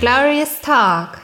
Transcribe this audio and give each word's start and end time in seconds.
Glorious 0.00 0.62
Talk. 0.62 1.20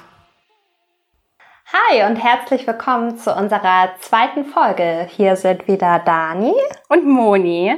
Hi 1.73 2.05
und 2.11 2.17
herzlich 2.17 2.67
willkommen 2.67 3.17
zu 3.17 3.35
unserer 3.35 3.95
zweiten 4.01 4.45
Folge. 4.45 5.09
Hier 5.09 5.37
sind 5.37 5.67
wieder 5.67 5.99
Dani 6.01 6.53
und 6.91 7.07
Moni. 7.07 7.75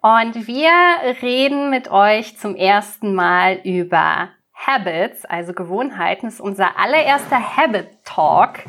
Und 0.00 0.46
wir 0.46 0.72
reden 1.20 1.68
mit 1.68 1.90
euch 1.90 2.38
zum 2.38 2.56
ersten 2.56 3.14
Mal 3.14 3.60
über 3.62 4.30
Habits, 4.54 5.26
also 5.26 5.52
Gewohnheiten. 5.52 6.24
Das 6.28 6.36
ist 6.36 6.40
unser 6.40 6.78
allererster 6.78 7.58
Habit 7.58 8.02
Talk. 8.06 8.60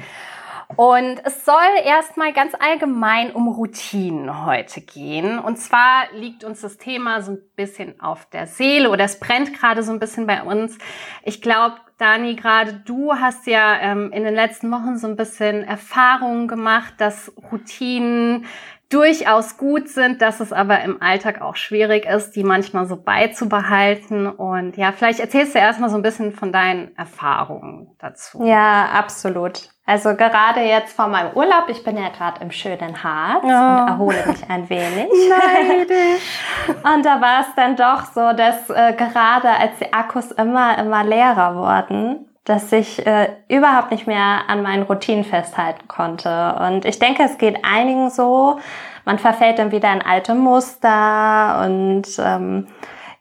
Und 0.75 1.21
es 1.23 1.45
soll 1.45 1.55
erstmal 1.83 2.33
ganz 2.33 2.53
allgemein 2.59 3.31
um 3.31 3.47
Routinen 3.47 4.45
heute 4.45 4.81
gehen. 4.81 5.39
Und 5.39 5.57
zwar 5.57 6.05
liegt 6.13 6.43
uns 6.43 6.61
das 6.61 6.77
Thema 6.77 7.21
so 7.21 7.33
ein 7.33 7.39
bisschen 7.55 7.99
auf 7.99 8.25
der 8.25 8.47
Seele 8.47 8.89
oder 8.89 9.05
es 9.05 9.19
brennt 9.19 9.53
gerade 9.57 9.83
so 9.83 9.91
ein 9.91 9.99
bisschen 9.99 10.27
bei 10.27 10.43
uns. 10.43 10.77
Ich 11.23 11.41
glaube, 11.41 11.75
Dani, 11.97 12.35
gerade 12.35 12.73
du 12.85 13.13
hast 13.13 13.47
ja 13.47 13.79
ähm, 13.79 14.11
in 14.11 14.23
den 14.23 14.33
letzten 14.33 14.71
Wochen 14.71 14.97
so 14.97 15.07
ein 15.07 15.15
bisschen 15.15 15.63
Erfahrungen 15.63 16.47
gemacht, 16.47 16.95
dass 16.97 17.31
Routinen 17.51 18.45
durchaus 18.93 19.57
gut 19.57 19.89
sind, 19.89 20.21
dass 20.21 20.39
es 20.39 20.53
aber 20.53 20.81
im 20.81 21.01
Alltag 21.01 21.41
auch 21.41 21.55
schwierig 21.55 22.05
ist, 22.05 22.31
die 22.35 22.43
manchmal 22.43 22.85
so 22.85 22.95
beizubehalten. 22.95 24.27
Und 24.27 24.77
ja, 24.77 24.91
vielleicht 24.91 25.19
erzählst 25.19 25.55
du 25.55 25.59
erstmal 25.59 25.89
so 25.89 25.95
ein 25.95 26.03
bisschen 26.03 26.31
von 26.31 26.51
deinen 26.51 26.95
Erfahrungen 26.95 27.95
dazu. 27.97 28.43
Ja, 28.45 28.89
absolut. 28.89 29.72
Also 29.85 30.15
gerade 30.15 30.61
jetzt 30.61 30.95
vor 30.95 31.07
meinem 31.07 31.33
Urlaub, 31.35 31.65
ich 31.67 31.83
bin 31.83 31.97
ja 31.97 32.07
gerade 32.07 32.41
im 32.41 32.51
schönen 32.51 33.03
Harz 33.03 33.43
oh. 33.43 33.47
und 33.47 33.87
erhole 33.89 34.25
mich 34.27 34.49
ein 34.49 34.69
wenig. 34.69 35.09
und 36.95 37.05
da 37.05 37.19
war 37.19 37.41
es 37.41 37.47
dann 37.55 37.75
doch 37.75 38.05
so, 38.05 38.31
dass 38.31 38.69
äh, 38.69 38.93
gerade 38.93 39.49
als 39.49 39.79
die 39.79 39.91
Akkus 39.91 40.31
immer, 40.31 40.77
immer 40.77 41.03
leerer 41.03 41.55
wurden, 41.55 42.29
dass 42.45 42.71
ich 42.71 43.05
äh, 43.05 43.29
überhaupt 43.49 43.91
nicht 43.91 44.07
mehr 44.07 44.43
an 44.47 44.63
meinen 44.63 44.83
Routinen 44.83 45.25
festhalten 45.25 45.87
konnte. 45.89 46.55
Und 46.61 46.85
ich 46.85 46.99
denke, 46.99 47.23
es 47.23 47.37
geht 47.37 47.59
einigen 47.63 48.09
so. 48.09 48.59
Man 49.03 49.19
verfällt 49.19 49.59
dann 49.59 49.71
wieder 49.71 49.91
in 49.91 50.01
alte 50.01 50.33
Muster 50.33 51.61
und 51.65 52.03
ähm, 52.19 52.67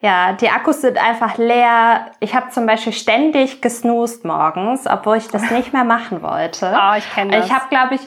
ja, 0.02 0.32
die 0.32 0.50
Akkus 0.50 0.80
sind 0.80 0.98
einfach 0.98 1.38
leer. 1.38 2.06
Ich 2.18 2.34
habe 2.34 2.50
zum 2.50 2.66
Beispiel 2.66 2.92
ständig 2.92 3.62
gesnoost 3.62 4.24
morgens, 4.24 4.88
obwohl 4.88 5.16
ich 5.16 5.28
das 5.28 5.48
nicht 5.52 5.72
mehr 5.72 5.84
machen 5.84 6.22
wollte. 6.22 6.76
Oh, 6.76 6.94
ich 6.98 7.08
kenne 7.14 7.36
das. 7.36 7.46
Ich 7.46 7.52
habe, 7.52 7.68
glaube 7.70 7.94
ich, 7.94 8.00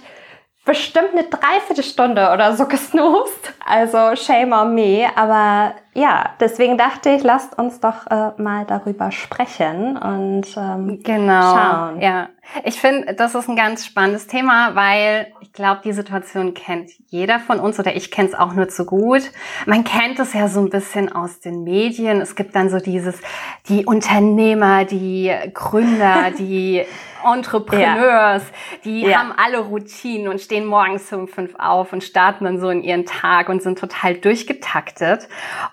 bestimmt 0.66 1.12
eine 1.14 1.24
Dreiviertelstunde 1.24 2.32
oder 2.34 2.56
so 2.56 2.66
gesnoost. 2.68 3.54
Also 3.66 4.16
shame 4.16 4.52
on 4.52 4.76
me. 4.76 5.08
Aber 5.16 5.76
ja, 5.94 6.32
deswegen 6.40 6.78
dachte 6.78 7.12
ich, 7.12 7.24
lasst 7.24 7.58
uns 7.58 7.80
doch 7.80 8.08
äh, 8.08 8.32
mal 8.42 8.66
darüber 8.66 9.12
sprechen 9.12 9.96
und 9.98 10.46
ähm, 10.58 11.00
genau. 11.04 11.56
schauen. 11.56 12.02
Ja, 12.02 12.30
ich 12.64 12.80
finde, 12.80 13.14
das 13.14 13.34
ist 13.34 13.48
ein 13.48 13.56
ganz 13.56 13.86
spannendes 13.86 14.28
Thema, 14.28 14.76
weil 14.76 15.28
ich 15.40 15.54
glaube, 15.54 15.82
die 15.86 15.94
Situation 15.94 16.54
kennt 16.54 16.90
jeder 17.08 17.40
von 17.40 17.60
uns 17.60 17.80
oder 17.80 17.96
ich 17.96 18.12
kenne 18.12 18.28
es 18.28 18.36
auch 18.36 18.54
nur 18.54 18.68
zu 18.68 18.86
gut. 18.86 19.22
Man 19.66 19.84
kennt 19.84 20.20
es 20.20 20.34
ja 20.34 20.50
so 20.50 20.60
ein 20.60 20.70
bisschen 20.70 21.12
aus 21.12 21.40
den 21.40 21.64
Medien. 21.64 22.20
Es 22.20 22.36
gibt 22.36 22.56
dann 22.56 22.70
so 22.70 22.80
dieses, 22.80 23.22
die 23.70 23.86
Unternehmer, 23.86 24.84
die 24.84 25.34
Gründer, 25.54 26.32
die 26.38 26.86
Entrepreneurs, 27.26 28.44
ja. 28.44 28.78
die 28.84 29.02
ja. 29.02 29.20
haben 29.20 29.34
alle 29.36 29.60
Routinen 29.60 30.28
und 30.28 30.40
stehen 30.42 30.66
morgens 30.66 31.12
um 31.12 31.28
fünf 31.28 31.56
auf 31.58 31.94
und 31.94 32.04
starten 32.04 32.46
dann 32.46 32.60
so 32.60 32.70
in 32.70 32.84
ihren 32.84 33.06
Tag 33.06 33.50
und 33.50 33.62
sind 33.62 33.80
total 33.80 34.16
durchgetaktet. 34.16 35.28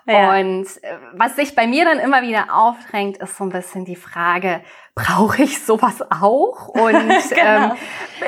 Ja. 0.05 0.37
Und 0.37 0.65
äh, 0.83 0.97
was 1.13 1.35
sich 1.35 1.55
bei 1.55 1.67
mir 1.67 1.85
dann 1.85 1.99
immer 1.99 2.21
wieder 2.21 2.47
aufdrängt, 2.53 3.17
ist 3.17 3.37
so 3.37 3.43
ein 3.43 3.49
bisschen 3.49 3.85
die 3.85 3.95
Frage, 3.95 4.61
brauche 4.95 5.43
ich 5.43 5.63
sowas 5.63 6.01
auch? 6.09 6.67
Und 6.73 6.91
genau. 6.91 7.35
ähm, 7.35 7.71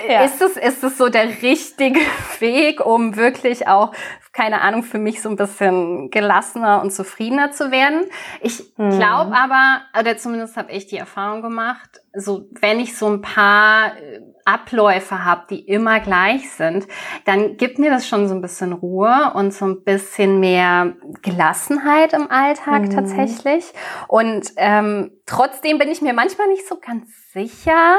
ja. 0.10 0.24
ist, 0.24 0.42
es, 0.42 0.58
ist 0.58 0.84
es 0.84 0.98
so 0.98 1.10
der 1.10 1.42
richtige 1.42 2.00
Weg, 2.40 2.86
um 2.86 3.16
wirklich 3.16 3.68
auch, 3.68 3.92
keine 4.34 4.62
Ahnung, 4.62 4.84
für 4.84 4.98
mich 4.98 5.22
so 5.22 5.30
ein 5.30 5.36
bisschen 5.36 6.10
gelassener 6.10 6.82
und 6.82 6.92
zufriedener 6.92 7.52
zu 7.52 7.72
werden? 7.72 8.02
Ich 8.42 8.64
mhm. 8.78 8.90
glaube 8.92 9.36
aber, 9.36 9.82
oder 9.98 10.18
zumindest 10.18 10.58
habe 10.58 10.72
ich 10.72 10.88
die 10.88 10.98
Erfahrung 10.98 11.42
gemacht, 11.42 12.02
so 12.18 12.48
wenn 12.62 12.80
ich 12.80 12.98
so 12.98 13.08
ein 13.08 13.22
paar 13.22 13.98
äh, 13.98 14.22
Abläufe 14.46 15.26
habe, 15.26 15.46
die 15.50 15.60
immer 15.62 16.00
gleich 16.00 16.52
sind, 16.52 16.88
dann 17.26 17.58
gibt 17.58 17.80
mir 17.80 17.90
das 17.90 18.08
schon 18.08 18.28
so 18.28 18.36
ein 18.36 18.42
bisschen 18.42 18.74
Ruhe 18.74 19.32
und 19.34 19.54
so 19.54 19.66
ein 19.66 19.84
bisschen 19.84 20.40
mehr 20.40 20.94
Gelassenheit 21.24 22.14
im 22.14 22.30
Alltag 22.30 22.84
mhm. 22.84 22.90
tatsächlich. 22.92 23.66
Und 24.08 24.52
ähm, 24.58 25.12
trotzdem 25.26 25.80
bin 25.80 25.90
ich 25.90 26.02
mir 26.02 26.14
manchmal 26.14 26.48
nicht 26.48 26.68
so 26.68 26.78
ganz 26.80 27.10
sicher, 27.34 27.98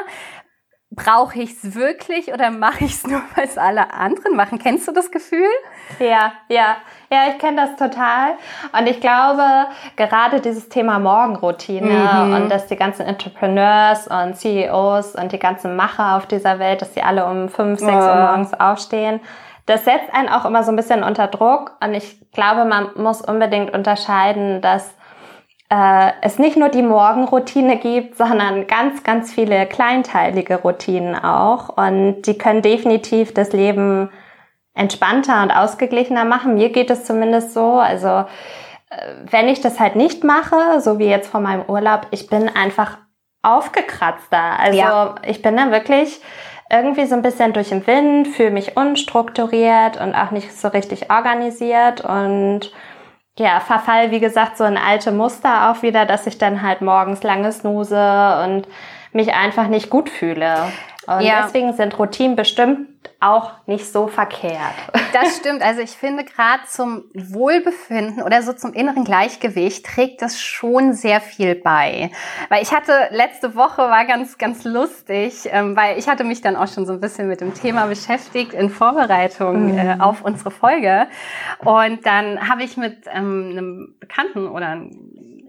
brauche 0.90 1.40
ich 1.40 1.50
es 1.50 1.74
wirklich 1.74 2.32
oder 2.32 2.50
mache 2.50 2.84
ich 2.84 2.92
es 2.92 3.06
nur, 3.06 3.22
weil 3.34 3.44
es 3.44 3.58
alle 3.58 3.92
anderen 3.92 4.36
machen? 4.36 4.58
Kennst 4.58 4.86
du 4.88 4.92
das 4.92 5.10
Gefühl? 5.10 5.48
Ja, 5.98 6.32
ja, 6.48 6.76
ja, 7.10 7.28
ich 7.30 7.38
kenne 7.38 7.56
das 7.56 7.76
total. 7.76 8.32
Und 8.78 8.88
ich 8.88 9.00
glaube, 9.00 9.42
gerade 9.96 10.40
dieses 10.40 10.68
Thema 10.68 10.98
Morgenroutine 10.98 12.24
mhm. 12.24 12.34
und 12.34 12.48
dass 12.50 12.66
die 12.66 12.76
ganzen 12.76 13.06
Entrepreneurs 13.06 14.08
und 14.08 14.36
CEOs 14.36 15.14
und 15.14 15.32
die 15.32 15.38
ganzen 15.38 15.76
Macher 15.76 16.16
auf 16.16 16.26
dieser 16.26 16.58
Welt, 16.58 16.82
dass 16.82 16.94
sie 16.94 17.02
alle 17.02 17.26
um 17.26 17.48
fünf, 17.48 17.80
sechs 17.80 17.92
oh. 17.92 18.08
Uhr 18.08 18.14
morgens 18.14 18.54
aufstehen, 18.54 19.20
das 19.66 19.84
setzt 19.84 20.14
einen 20.14 20.28
auch 20.28 20.44
immer 20.44 20.62
so 20.62 20.70
ein 20.70 20.76
bisschen 20.76 21.02
unter 21.02 21.26
Druck. 21.26 21.72
Und 21.82 21.94
ich 21.94 22.30
glaube, 22.32 22.64
man 22.64 22.90
muss 22.96 23.20
unbedingt 23.20 23.74
unterscheiden, 23.74 24.60
dass 24.60 24.94
äh, 25.68 26.12
es 26.22 26.38
nicht 26.38 26.56
nur 26.56 26.68
die 26.68 26.82
Morgenroutine 26.82 27.76
gibt, 27.78 28.16
sondern 28.16 28.68
ganz, 28.68 29.02
ganz 29.02 29.32
viele 29.32 29.66
kleinteilige 29.66 30.56
Routinen 30.56 31.16
auch. 31.16 31.76
Und 31.76 32.22
die 32.22 32.38
können 32.38 32.62
definitiv 32.62 33.34
das 33.34 33.52
Leben 33.52 34.10
entspannter 34.76 35.42
und 35.42 35.50
ausgeglichener 35.50 36.24
machen. 36.24 36.54
Mir 36.54 36.70
geht 36.70 36.90
es 36.90 37.04
zumindest 37.04 37.52
so. 37.52 37.72
Also 37.72 38.26
äh, 38.90 39.14
wenn 39.30 39.48
ich 39.48 39.60
das 39.60 39.80
halt 39.80 39.96
nicht 39.96 40.22
mache, 40.22 40.80
so 40.80 40.98
wie 40.98 41.06
jetzt 41.06 41.28
vor 41.28 41.40
meinem 41.40 41.64
Urlaub, 41.66 42.06
ich 42.12 42.28
bin 42.28 42.48
einfach 42.48 42.98
aufgekratzter. 43.42 44.58
Also 44.58 44.78
ja. 44.78 45.14
ich 45.26 45.42
bin 45.42 45.56
dann 45.56 45.72
wirklich 45.72 46.20
irgendwie 46.70 47.06
so 47.06 47.14
ein 47.14 47.22
bisschen 47.22 47.52
durch 47.52 47.70
den 47.70 47.86
Wind, 47.86 48.28
fühle 48.28 48.50
mich 48.50 48.76
unstrukturiert 48.76 50.00
und 50.00 50.14
auch 50.14 50.30
nicht 50.30 50.52
so 50.52 50.68
richtig 50.68 51.10
organisiert 51.10 52.00
und 52.00 52.72
ja, 53.38 53.60
verfall, 53.60 54.10
wie 54.10 54.20
gesagt, 54.20 54.56
so 54.56 54.64
ein 54.64 54.78
alte 54.78 55.12
Muster 55.12 55.70
auch 55.70 55.82
wieder, 55.82 56.06
dass 56.06 56.26
ich 56.26 56.38
dann 56.38 56.62
halt 56.62 56.80
morgens 56.80 57.22
lange 57.22 57.52
snooze 57.52 58.42
und 58.44 58.66
mich 59.12 59.34
einfach 59.34 59.68
nicht 59.68 59.90
gut 59.90 60.08
fühle. 60.08 60.72
Und 61.06 61.22
ja. 61.22 61.42
deswegen 61.44 61.72
sind 61.72 61.98
Routinen 61.98 62.36
bestimmt 62.36 62.88
auch 63.20 63.52
nicht 63.66 63.90
so 63.90 64.08
verkehrt. 64.08 64.74
Das 65.12 65.36
stimmt. 65.40 65.62
Also 65.62 65.80
ich 65.80 65.90
finde 65.90 66.24
gerade 66.24 66.64
zum 66.68 67.04
Wohlbefinden 67.14 68.22
oder 68.22 68.42
so 68.42 68.52
zum 68.52 68.72
inneren 68.72 69.04
Gleichgewicht 69.04 69.86
trägt 69.86 70.22
das 70.22 70.40
schon 70.40 70.92
sehr 70.92 71.20
viel 71.20 71.54
bei. 71.54 72.10
Weil 72.48 72.62
ich 72.62 72.72
hatte 72.72 72.92
letzte 73.10 73.54
Woche 73.54 73.82
war 73.82 74.04
ganz, 74.04 74.36
ganz 74.38 74.64
lustig, 74.64 75.48
ähm, 75.50 75.76
weil 75.76 75.98
ich 75.98 76.08
hatte 76.08 76.24
mich 76.24 76.40
dann 76.40 76.56
auch 76.56 76.68
schon 76.68 76.86
so 76.86 76.92
ein 76.92 77.00
bisschen 77.00 77.28
mit 77.28 77.40
dem 77.40 77.54
Thema 77.54 77.86
beschäftigt 77.86 78.52
in 78.52 78.68
Vorbereitung 78.68 79.72
mhm. 79.72 79.78
äh, 79.78 79.96
auf 79.98 80.22
unsere 80.22 80.50
Folge. 80.50 81.06
Und 81.64 82.04
dann 82.04 82.48
habe 82.48 82.64
ich 82.64 82.76
mit 82.76 83.06
ähm, 83.12 83.48
einem 83.52 83.94
Bekannten 83.98 84.48
oder 84.48 84.66
einem 84.66 84.90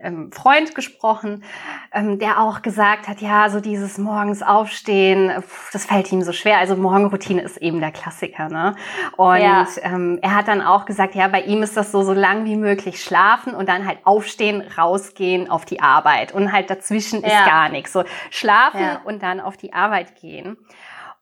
ähm, 0.02 0.32
Freund 0.32 0.76
gesprochen, 0.76 1.44
ähm, 1.92 2.20
der 2.20 2.40
auch 2.40 2.62
gesagt 2.62 3.08
hat, 3.08 3.22
ja, 3.22 3.50
so 3.50 3.60
dieses 3.60 3.98
morgens 3.98 4.42
aufstehen, 4.42 5.32
das 5.74 5.86
fällt 5.86 6.12
ihm 6.12 6.22
so 6.22 6.32
schwer. 6.32 6.58
Also 6.58 6.76
Morgenroutine 6.76 7.42
ist 7.42 7.58
eben 7.58 7.80
der 7.80 7.92
Klassiker, 7.92 8.50
ne? 8.50 8.76
Und 9.16 9.42
ja. 9.42 9.66
ähm, 9.82 10.20
er 10.22 10.36
hat 10.36 10.48
dann 10.48 10.62
auch 10.62 10.86
gesagt, 10.86 11.16
ja, 11.16 11.28
bei 11.28 11.42
ihm 11.42 11.64
ist 11.64 11.78
das 11.78 11.92
so, 11.92 12.04
so 12.04 12.14
lang 12.14 12.46
wie 12.46 12.56
möglich 12.56 13.04
schlafen 13.04 13.54
und 13.54 13.70
dann 13.70 13.86
halt 13.88 14.00
aufstehen, 14.04 14.64
rausgehen 14.78 15.50
auf 15.50 15.66
die 15.66 15.82
Arbeit. 15.82 16.32
Und 16.32 16.52
halt 16.52 16.70
dazwischen 16.70 17.22
ja. 17.22 17.28
ist 17.28 17.46
gar 17.46 17.70
nichts. 17.70 17.94
So 17.94 18.04
schlafen 18.30 18.82
ja. 18.82 19.02
und 19.06 19.24
dann 19.24 19.40
auf 19.40 19.58
die 19.58 19.74
Arbeit 19.74 20.16
gehen. 20.20 20.58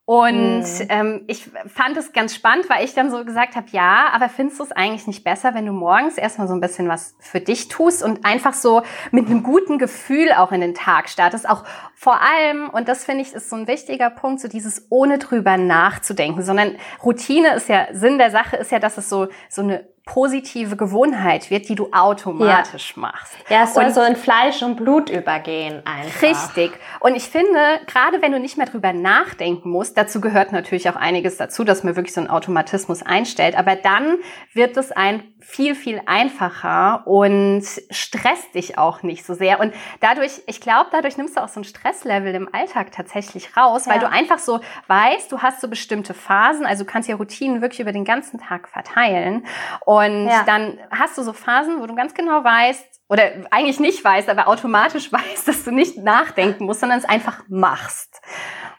Und 0.08 0.62
mhm. 0.62 0.88
ähm, 0.90 1.24
ich 1.26 1.50
fand 1.66 1.98
es 1.98 2.14
ganz 2.14 2.36
spannend, 2.36 2.70
weil 2.70 2.86
ich 2.86 2.94
dann 2.94 3.10
so 3.10 3.26
gesagt 3.26 3.56
habe, 3.56 3.66
ja, 3.72 4.10
aber 4.14 4.30
findest 4.30 4.60
du 4.60 4.64
es 4.64 4.72
eigentlich 4.72 5.08
nicht 5.08 5.24
besser, 5.24 5.56
wenn 5.56 5.66
du 5.66 5.74
morgens 5.74 6.20
erstmal 6.20 6.48
so 6.48 6.54
ein 6.54 6.62
bisschen 6.62 6.88
was 6.88 7.16
für 7.20 7.40
dich 7.40 7.70
tust 7.70 8.04
und 8.04 8.24
einfach 8.24 8.54
so 8.54 8.84
mit 9.10 9.26
einem 9.26 9.42
guten 9.42 9.80
Gefühl 9.80 10.32
auch 10.32 10.52
in 10.52 10.62
den 10.62 10.76
Tag 10.76 11.10
startest? 11.10 11.50
Auch 11.50 11.64
vor 11.96 12.22
allem, 12.22 12.70
und 12.70 12.88
das 12.88 13.04
finde 13.04 13.24
ich 13.24 13.34
ist 13.34 13.50
so 13.50 13.56
ein 13.56 13.68
wichtiger 13.68 14.12
Punkt, 14.12 14.42
so 14.42 14.48
dieses 14.48 14.86
ohne 14.92 15.18
drüber 15.18 15.58
nachzudenken, 15.58 16.44
sondern 16.44 16.76
Routine 17.04 17.56
ist 17.56 17.68
ja, 17.68 17.88
Sinn 17.92 18.20
der 18.20 18.30
Sache 18.30 18.58
ist 18.58 18.72
ja, 18.72 18.78
dass 18.78 19.00
es 19.00 19.10
so, 19.10 19.30
so 19.50 19.64
eine 19.64 19.88
positive 20.06 20.76
Gewohnheit 20.76 21.50
wird, 21.50 21.68
die 21.68 21.74
du 21.74 21.90
automatisch 21.92 22.94
ja. 22.96 23.02
machst. 23.02 23.34
Ja, 23.50 23.64
es 23.64 23.74
soll 23.74 23.86
und 23.86 23.94
so 23.94 24.02
in 24.02 24.16
Fleisch 24.16 24.62
und 24.62 24.76
Blut 24.76 25.10
übergehen 25.10 25.82
einfach. 25.84 26.22
Richtig. 26.22 26.80
Und 27.00 27.16
ich 27.16 27.24
finde, 27.24 27.80
gerade 27.88 28.22
wenn 28.22 28.32
du 28.32 28.40
nicht 28.40 28.56
mehr 28.56 28.68
drüber 28.68 28.94
nachdenken 28.94 29.72
musst, 29.72 29.98
dazu 29.98 30.22
gehört 30.22 30.52
natürlich 30.52 30.88
auch 30.90 30.96
einiges 30.96 31.38
dazu, 31.38 31.64
dass 31.64 31.84
man 31.84 31.96
wirklich 31.96 32.14
so 32.14 32.22
einen 32.22 32.30
Automatismus 32.30 33.02
einstellt, 33.02 33.58
aber 33.58 33.76
dann 33.76 34.18
wird 34.54 34.78
es 34.78 34.92
ein 34.92 35.24
viel, 35.40 35.76
viel 35.76 36.02
einfacher 36.06 37.06
und 37.06 37.64
stresst 37.90 38.56
dich 38.56 38.78
auch 38.78 39.04
nicht 39.04 39.26
so 39.26 39.34
sehr. 39.34 39.60
Und 39.60 39.74
dadurch, 40.02 40.42
ich 40.48 40.62
glaube, 40.62 40.90
dadurch 40.92 41.18
nimmst 41.18 41.38
du 41.38 41.42
auch 41.44 41.50
so 41.50 41.60
ein 41.60 41.64
Stresslevel 41.64 42.34
im 42.34 42.50
Alltag 42.54 42.92
tatsächlich 42.92 43.58
raus, 43.58 43.86
ja. 43.86 43.94
weil 43.94 44.00
du 44.00 44.10
einfach 44.10 44.40
so 44.40 44.60
weißt, 44.88 45.32
du 45.32 45.40
hast 45.40 45.62
so 45.62 45.68
bestimmte 45.68 46.14
Phasen, 46.14 46.66
also 46.66 46.84
du 46.84 46.92
kannst 46.92 47.10
ja 47.10 47.16
Routinen 47.16 47.62
wirklich 47.62 47.80
über 47.80 47.92
den 47.92 48.06
ganzen 48.06 48.40
Tag 48.40 48.68
verteilen. 48.68 49.46
Und 49.86 49.95
ja. 50.02 50.44
dann 50.46 50.80
hast 50.92 51.18
du 51.18 51.24
so 51.24 51.34
Phasen, 51.34 51.82
wo 51.82 51.86
du 51.86 51.96
ganz 51.96 52.14
genau 52.14 52.44
weißt, 52.44 53.02
oder 53.08 53.24
eigentlich 53.52 53.80
nicht 53.80 54.04
weißt, 54.04 54.30
aber 54.30 54.48
automatisch 54.48 55.12
weißt, 55.12 55.48
dass 55.48 55.64
du 55.64 55.72
nicht 55.72 55.98
nachdenken 55.98 56.66
musst, 56.66 56.82
sondern 56.82 57.00
es 57.00 57.06
einfach 57.06 57.44
machst. 57.48 58.22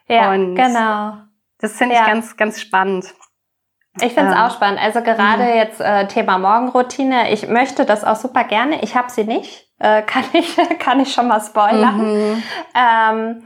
Ja, 0.09 0.33
und 0.33 0.55
genau. 0.55 1.19
Das 1.59 1.77
finde 1.77 1.95
ich 1.95 2.01
ja. 2.01 2.07
ganz, 2.07 2.37
ganz 2.37 2.61
spannend. 2.61 3.07
Ich 4.01 4.13
finde 4.13 4.31
es 4.31 4.37
ähm, 4.37 4.43
auch 4.43 4.55
spannend. 4.55 4.81
Also 4.81 5.01
gerade 5.01 5.45
mhm. 5.45 5.57
jetzt 5.57 5.81
äh, 5.81 6.07
Thema 6.07 6.39
Morgenroutine. 6.39 7.33
Ich 7.33 7.49
möchte 7.49 7.87
das 7.87 8.05
auch 8.05 8.17
super 8.17 8.45
gerne. 8.45 8.83
Ich 8.83 8.95
habe 8.95 9.11
sie 9.11 9.25
nicht. 9.25 9.71
Äh, 9.79 10.03
kann 10.03 10.25
ich 10.33 10.57
kann 10.79 11.01
ich 11.01 11.13
schon 11.13 11.29
mal 11.29 11.41
spoilern. 11.41 11.97
Mhm. 11.97 12.43
Ähm, 12.75 13.45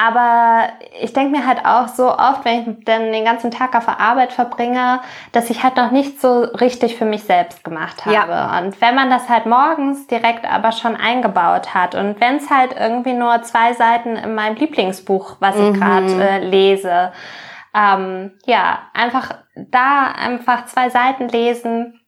aber 0.00 0.68
ich 0.98 1.12
denke 1.12 1.36
mir 1.36 1.46
halt 1.46 1.66
auch 1.66 1.88
so 1.88 2.10
oft, 2.10 2.44
wenn 2.44 2.60
ich 2.60 2.84
dann 2.84 3.12
den 3.12 3.24
ganzen 3.24 3.50
Tag 3.50 3.74
auf 3.76 3.84
der 3.84 4.00
Arbeit 4.00 4.32
verbringe, 4.32 5.00
dass 5.32 5.50
ich 5.50 5.62
halt 5.62 5.76
noch 5.76 5.90
nicht 5.90 6.20
so 6.20 6.40
richtig 6.40 6.96
für 6.96 7.04
mich 7.04 7.24
selbst 7.24 7.64
gemacht 7.64 8.06
habe. 8.06 8.14
Ja. 8.14 8.58
Und 8.58 8.80
wenn 8.80 8.94
man 8.94 9.10
das 9.10 9.28
halt 9.28 9.44
morgens 9.44 10.06
direkt 10.06 10.50
aber 10.50 10.72
schon 10.72 10.96
eingebaut 10.96 11.74
hat 11.74 11.94
und 11.94 12.18
wenn 12.18 12.36
es 12.36 12.48
halt 12.50 12.74
irgendwie 12.78 13.12
nur 13.12 13.42
zwei 13.42 13.74
Seiten 13.74 14.16
in 14.16 14.34
meinem 14.34 14.56
Lieblingsbuch, 14.56 15.36
was 15.40 15.56
ich 15.56 15.72
mhm. 15.72 15.74
gerade 15.74 16.24
äh, 16.24 16.38
lese, 16.38 17.12
ähm, 17.74 18.32
ja, 18.46 18.78
einfach 18.94 19.34
da 19.54 20.12
einfach 20.18 20.64
zwei 20.64 20.88
Seiten 20.88 21.28
lesen 21.28 22.00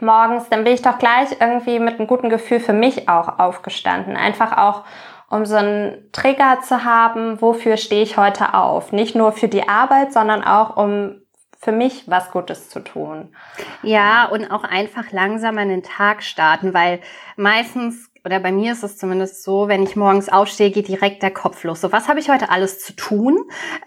morgens, 0.00 0.48
dann 0.48 0.64
bin 0.64 0.74
ich 0.74 0.82
doch 0.82 0.98
gleich 0.98 1.30
irgendwie 1.40 1.78
mit 1.78 1.98
einem 1.98 2.06
guten 2.06 2.28
Gefühl 2.28 2.60
für 2.60 2.72
mich 2.72 3.08
auch 3.08 3.38
aufgestanden. 3.38 4.16
Einfach 4.16 4.56
auch 4.56 4.84
um 5.30 5.46
so 5.46 5.56
einen 5.56 6.10
Trigger 6.12 6.58
zu 6.60 6.84
haben, 6.84 7.40
wofür 7.40 7.76
stehe 7.76 8.02
ich 8.02 8.16
heute 8.16 8.52
auf. 8.54 8.92
Nicht 8.92 9.14
nur 9.14 9.32
für 9.32 9.48
die 9.48 9.68
Arbeit, 9.68 10.12
sondern 10.12 10.44
auch 10.44 10.76
um 10.76 11.22
für 11.58 11.72
mich 11.72 12.04
was 12.08 12.30
Gutes 12.30 12.68
zu 12.68 12.80
tun. 12.80 13.34
Ja, 13.82 14.24
und 14.26 14.50
auch 14.50 14.64
einfach 14.64 15.12
langsam 15.12 15.56
an 15.58 15.68
den 15.68 15.82
Tag 15.82 16.22
starten, 16.22 16.74
weil 16.74 17.00
meistens 17.36 18.09
oder 18.24 18.38
bei 18.38 18.52
mir 18.52 18.72
ist 18.72 18.82
es 18.82 18.98
zumindest 18.98 19.42
so, 19.42 19.68
wenn 19.68 19.82
ich 19.82 19.96
morgens 19.96 20.28
aufstehe, 20.28 20.70
geht 20.70 20.88
direkt 20.88 21.22
der 21.22 21.30
Kopf 21.30 21.64
los. 21.64 21.80
So, 21.80 21.90
was 21.90 22.06
habe 22.06 22.20
ich 22.20 22.28
heute 22.28 22.50
alles 22.50 22.78
zu 22.78 22.94
tun? 22.94 23.38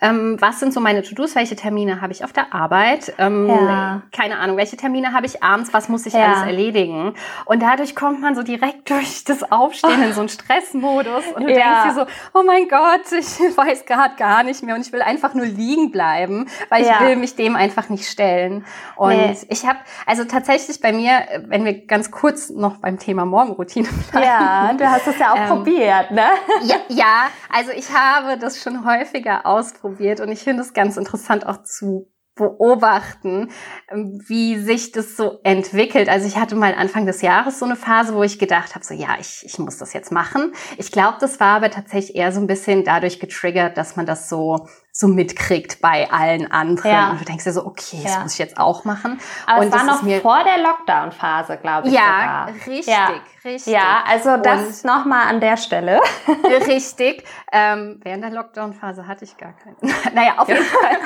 Ähm, 0.02 0.38
was 0.40 0.60
sind 0.60 0.74
so 0.74 0.80
meine 0.80 1.04
To-Dos? 1.04 1.36
Welche 1.36 1.56
Termine 1.56 2.02
habe 2.02 2.14
ich 2.14 2.24
auf 2.24 2.34
der 2.34 2.52
Arbeit? 2.52 3.14
Ähm, 3.20 3.48
ja. 3.48 4.02
Keine 4.12 4.40
Ahnung, 4.40 4.58
welche 4.58 4.76
Termine 4.76 5.14
habe 5.14 5.28
ich 5.28 5.44
abends? 5.44 5.72
Was 5.72 5.88
muss 5.88 6.08
ich 6.08 6.14
ja. 6.14 6.34
alles 6.34 6.48
erledigen? 6.48 7.14
Und 7.46 7.62
dadurch 7.62 7.96
kommt 7.96 8.22
man 8.22 8.34
so 8.34 8.42
direkt 8.42 8.90
durch 8.90 9.24
das 9.24 9.52
Aufstehen 9.52 10.02
in 10.02 10.14
so 10.14 10.22
einen 10.22 10.30
Stressmodus 10.30 11.26
und 11.36 11.44
du 11.44 11.52
ja. 11.52 11.84
denkst 11.84 11.96
dir 11.96 12.06
so, 12.06 12.40
oh 12.40 12.44
mein 12.44 12.68
Gott, 12.68 13.12
ich 13.12 13.40
weiß 13.58 13.86
gerade 13.86 14.16
gar 14.16 14.44
nicht 14.44 14.64
mehr 14.64 14.74
und 14.74 14.82
ich 14.82 14.92
will 14.92 15.04
einfach 15.04 15.36
nur 15.36 15.46
liegen 15.46 15.92
bleiben, 15.92 16.48
weil 16.70 16.82
ich 16.82 17.00
will 17.02 17.18
mich 17.18 17.36
dem 17.36 17.56
einfach 17.56 17.90
nicht 17.90 18.10
stellen. 18.10 18.66
Und 18.96 19.16
nee. 19.16 19.38
ich 19.50 19.68
habe, 19.68 19.78
also 20.08 20.24
tatsächlich 20.24 20.82
bei 20.82 20.92
mir, 20.92 21.22
wenn 21.46 21.66
wir 21.66 21.86
ganz 21.86 22.10
kurz 22.10 22.50
noch 22.50 22.78
beim 22.78 22.98
Thema 22.98 23.26
Morgenroutine 23.26 23.88
bleiben, 24.12 24.23
ja, 24.24 24.74
du 24.74 24.90
hast 24.90 25.08
es 25.08 25.20
ja 25.20 25.34
auch 25.34 25.38
ähm, 25.38 25.48
probiert, 25.48 26.12
ne? 26.12 26.28
Ja, 26.64 26.76
ja, 26.90 27.28
also 27.50 27.72
ich 27.72 27.92
habe 27.94 28.38
das 28.38 28.62
schon 28.62 28.86
häufiger 28.86 29.46
ausprobiert 29.46 30.20
und 30.20 30.32
ich 30.32 30.40
finde 30.40 30.62
es 30.62 30.74
ganz 30.74 30.98
interessant 30.98 31.46
auch 31.46 31.64
zu 31.64 32.14
beobachten, 32.36 33.52
ähm, 33.90 34.20
wie 34.28 34.58
sich 34.58 34.92
das 34.92 35.16
so 35.16 35.40
entwickelt. 35.44 36.10
Also 36.10 36.28
ich 36.28 36.38
hatte 36.38 36.56
mal 36.56 36.74
Anfang 36.74 37.06
des 37.06 37.22
Jahres 37.22 37.60
so 37.60 37.66
eine 37.66 37.76
Phase, 37.76 38.16
wo 38.16 38.24
ich 38.24 38.40
gedacht 38.40 38.76
habe, 38.76 38.84
so 38.84 38.94
ja, 38.94 39.18
ich, 39.20 39.44
ich 39.46 39.60
muss 39.60 39.78
das 39.78 39.94
jetzt 39.94 40.12
machen. 40.12 40.54
Ich 40.78 40.92
glaube, 40.92 41.18
das 41.20 41.40
war 41.40 41.58
aber 41.58 41.70
tatsächlich 41.70 42.16
eher 42.16 42.32
so 42.32 42.40
ein 42.40 42.48
bisschen 42.48 42.84
dadurch 42.84 43.20
getriggert, 43.20 43.78
dass 43.78 43.96
man 43.96 44.06
das 44.06 44.30
so 44.30 44.68
so 44.96 45.08
mitkriegt 45.08 45.82
bei 45.82 46.12
allen 46.12 46.52
anderen. 46.52 46.92
Ja. 46.92 47.10
Und 47.10 47.22
du 47.22 47.26
denkst 47.26 47.44
dir 47.44 47.52
so, 47.52 47.66
okay, 47.66 48.00
das 48.04 48.14
ja. 48.14 48.20
muss 48.22 48.34
ich 48.34 48.38
jetzt 48.38 48.60
auch 48.60 48.86
machen. 48.86 49.20
Aber 49.48 49.62
und 49.62 49.68
es 49.70 49.74
war 49.74 49.84
noch 49.86 50.22
vor 50.22 50.44
der 50.44 50.62
Lockdown-Phase, 50.62 51.58
glaube 51.58 51.88
ich. 51.88 51.96
Ja, 51.96 52.46
sogar. 52.46 52.68
richtig, 52.68 52.86
ja. 52.86 53.10
richtig. 53.44 53.74
Ja, 53.74 54.04
also 54.08 54.38
das 54.38 54.84
nochmal 54.84 55.30
an 55.30 55.40
der 55.40 55.58
Stelle. 55.58 56.00
richtig. 56.68 57.24
Ähm, 57.52 58.02
während 58.04 58.24
der 58.24 58.30
Lockdown-Phase 58.30 59.08
hatte 59.08 59.26
ich 59.26 59.36
gar 59.36 59.54
keinen. 59.54 59.78
naja, 60.14 60.34
auf 60.38 60.48
jeden 60.48 60.64
Fall. 60.64 60.98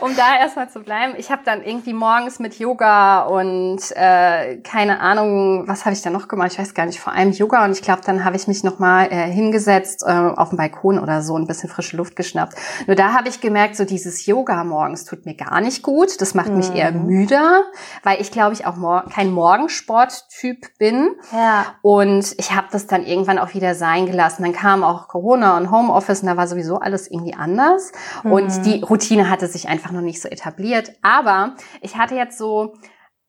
um 0.00 0.14
da 0.14 0.36
erstmal 0.38 0.68
zu 0.68 0.80
bleiben. 0.80 1.14
Ich 1.16 1.30
habe 1.30 1.40
dann 1.46 1.64
irgendwie 1.64 1.94
morgens 1.94 2.38
mit 2.38 2.58
Yoga 2.58 3.22
und 3.22 3.80
äh, 3.96 4.58
keine 4.58 5.00
Ahnung, 5.00 5.66
was 5.66 5.86
habe 5.86 5.94
ich 5.94 6.02
da 6.02 6.10
noch 6.10 6.28
gemacht? 6.28 6.52
Ich 6.52 6.58
weiß 6.58 6.74
gar 6.74 6.84
nicht, 6.84 7.00
vor 7.00 7.14
allem 7.14 7.32
Yoga. 7.32 7.64
Und 7.64 7.72
ich 7.72 7.80
glaube, 7.80 8.02
dann 8.04 8.26
habe 8.26 8.36
ich 8.36 8.46
mich 8.48 8.64
nochmal 8.64 9.10
äh, 9.10 9.30
hingesetzt 9.30 10.04
äh, 10.06 10.10
auf 10.10 10.50
dem 10.50 10.58
Balkon 10.58 10.98
oder 10.98 11.22
so, 11.22 11.38
ein 11.38 11.46
bisschen 11.46 11.70
frische 11.70 11.96
Luft 11.96 12.14
geschnappt. 12.14 12.54
Nur 12.86 12.97
da 12.98 13.12
habe 13.12 13.28
ich 13.28 13.40
gemerkt, 13.40 13.76
so 13.76 13.84
dieses 13.84 14.26
Yoga 14.26 14.64
morgens 14.64 15.04
tut 15.04 15.24
mir 15.24 15.34
gar 15.34 15.60
nicht 15.60 15.82
gut. 15.82 16.20
Das 16.20 16.34
macht 16.34 16.50
mich 16.50 16.74
eher 16.74 16.90
mhm. 16.90 17.06
müder, 17.06 17.62
weil 18.02 18.20
ich 18.20 18.32
glaube 18.32 18.54
ich 18.54 18.66
auch 18.66 18.76
mor 18.76 19.04
kein 19.12 19.30
Morgensporttyp 19.30 20.78
bin. 20.78 21.14
Ja. 21.32 21.66
Und 21.82 22.34
ich 22.38 22.54
habe 22.54 22.66
das 22.72 22.86
dann 22.86 23.06
irgendwann 23.06 23.38
auch 23.38 23.54
wieder 23.54 23.74
sein 23.74 24.06
gelassen. 24.06 24.42
Dann 24.42 24.52
kam 24.52 24.82
auch 24.82 25.06
Corona 25.06 25.56
und 25.56 25.70
Homeoffice 25.70 26.22
und 26.22 26.26
da 26.26 26.36
war 26.36 26.48
sowieso 26.48 26.78
alles 26.78 27.08
irgendwie 27.08 27.34
anders. 27.34 27.92
Mhm. 28.24 28.32
Und 28.32 28.66
die 28.66 28.82
Routine 28.82 29.30
hatte 29.30 29.46
sich 29.46 29.68
einfach 29.68 29.92
noch 29.92 30.00
nicht 30.00 30.20
so 30.20 30.28
etabliert. 30.28 30.92
Aber 31.02 31.54
ich 31.80 31.96
hatte 31.96 32.16
jetzt 32.16 32.36
so 32.36 32.74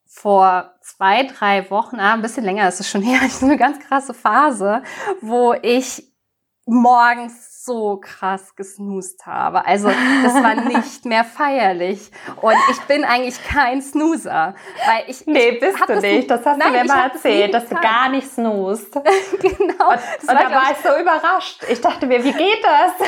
vor 0.08 0.74
zwei, 0.82 1.24
drei 1.24 1.70
Wochen, 1.70 2.00
ah, 2.00 2.14
ein 2.14 2.24
bisschen 2.24 2.44
länger 2.44 2.68
ist 2.68 2.80
es 2.80 2.90
schon 2.90 3.02
her, 3.04 3.20
so 3.30 3.46
eine 3.46 3.58
ganz 3.58 3.80
krasse 3.80 4.16
Phase, 4.16 4.82
wo 5.22 5.54
ich 5.62 6.12
morgens 6.66 7.59
so 7.70 7.98
krass 7.98 8.56
gesnoost 8.56 9.28
habe. 9.28 9.64
Also 9.64 9.90
das 9.90 10.34
war 10.34 10.56
nicht 10.68 11.06
mehr 11.06 11.24
feierlich. 11.24 12.10
Und 12.42 12.56
ich 12.72 12.82
bin 12.88 13.06
eigentlich 13.06 13.44
kein 13.44 13.80
Snoozer. 13.80 14.56
Weil 14.88 15.04
ich, 15.06 15.28
nee, 15.28 15.52
bist 15.52 15.80
du 15.80 15.86
das 15.86 16.02
nicht. 16.02 16.32
Das 16.32 16.44
hast 16.44 16.58
nein, 16.58 16.74
du 16.74 16.80
mir 16.80 16.86
mal 16.86 17.12
erzählt, 17.12 17.54
dass 17.54 17.70
du 17.70 17.76
gar 17.76 18.10
nicht 18.10 18.28
snoost. 18.34 18.92
genau. 18.94 19.90
Und, 19.90 20.00
und 20.22 20.28
war, 20.28 20.36
da 20.36 20.52
war 20.52 20.72
ich 20.72 20.78
so 20.78 21.00
überrascht. 21.00 21.64
Ich 21.70 21.80
dachte 21.80 22.08
mir, 22.08 22.24
wie 22.24 22.34
geht 22.34 22.64
das? 22.64 23.08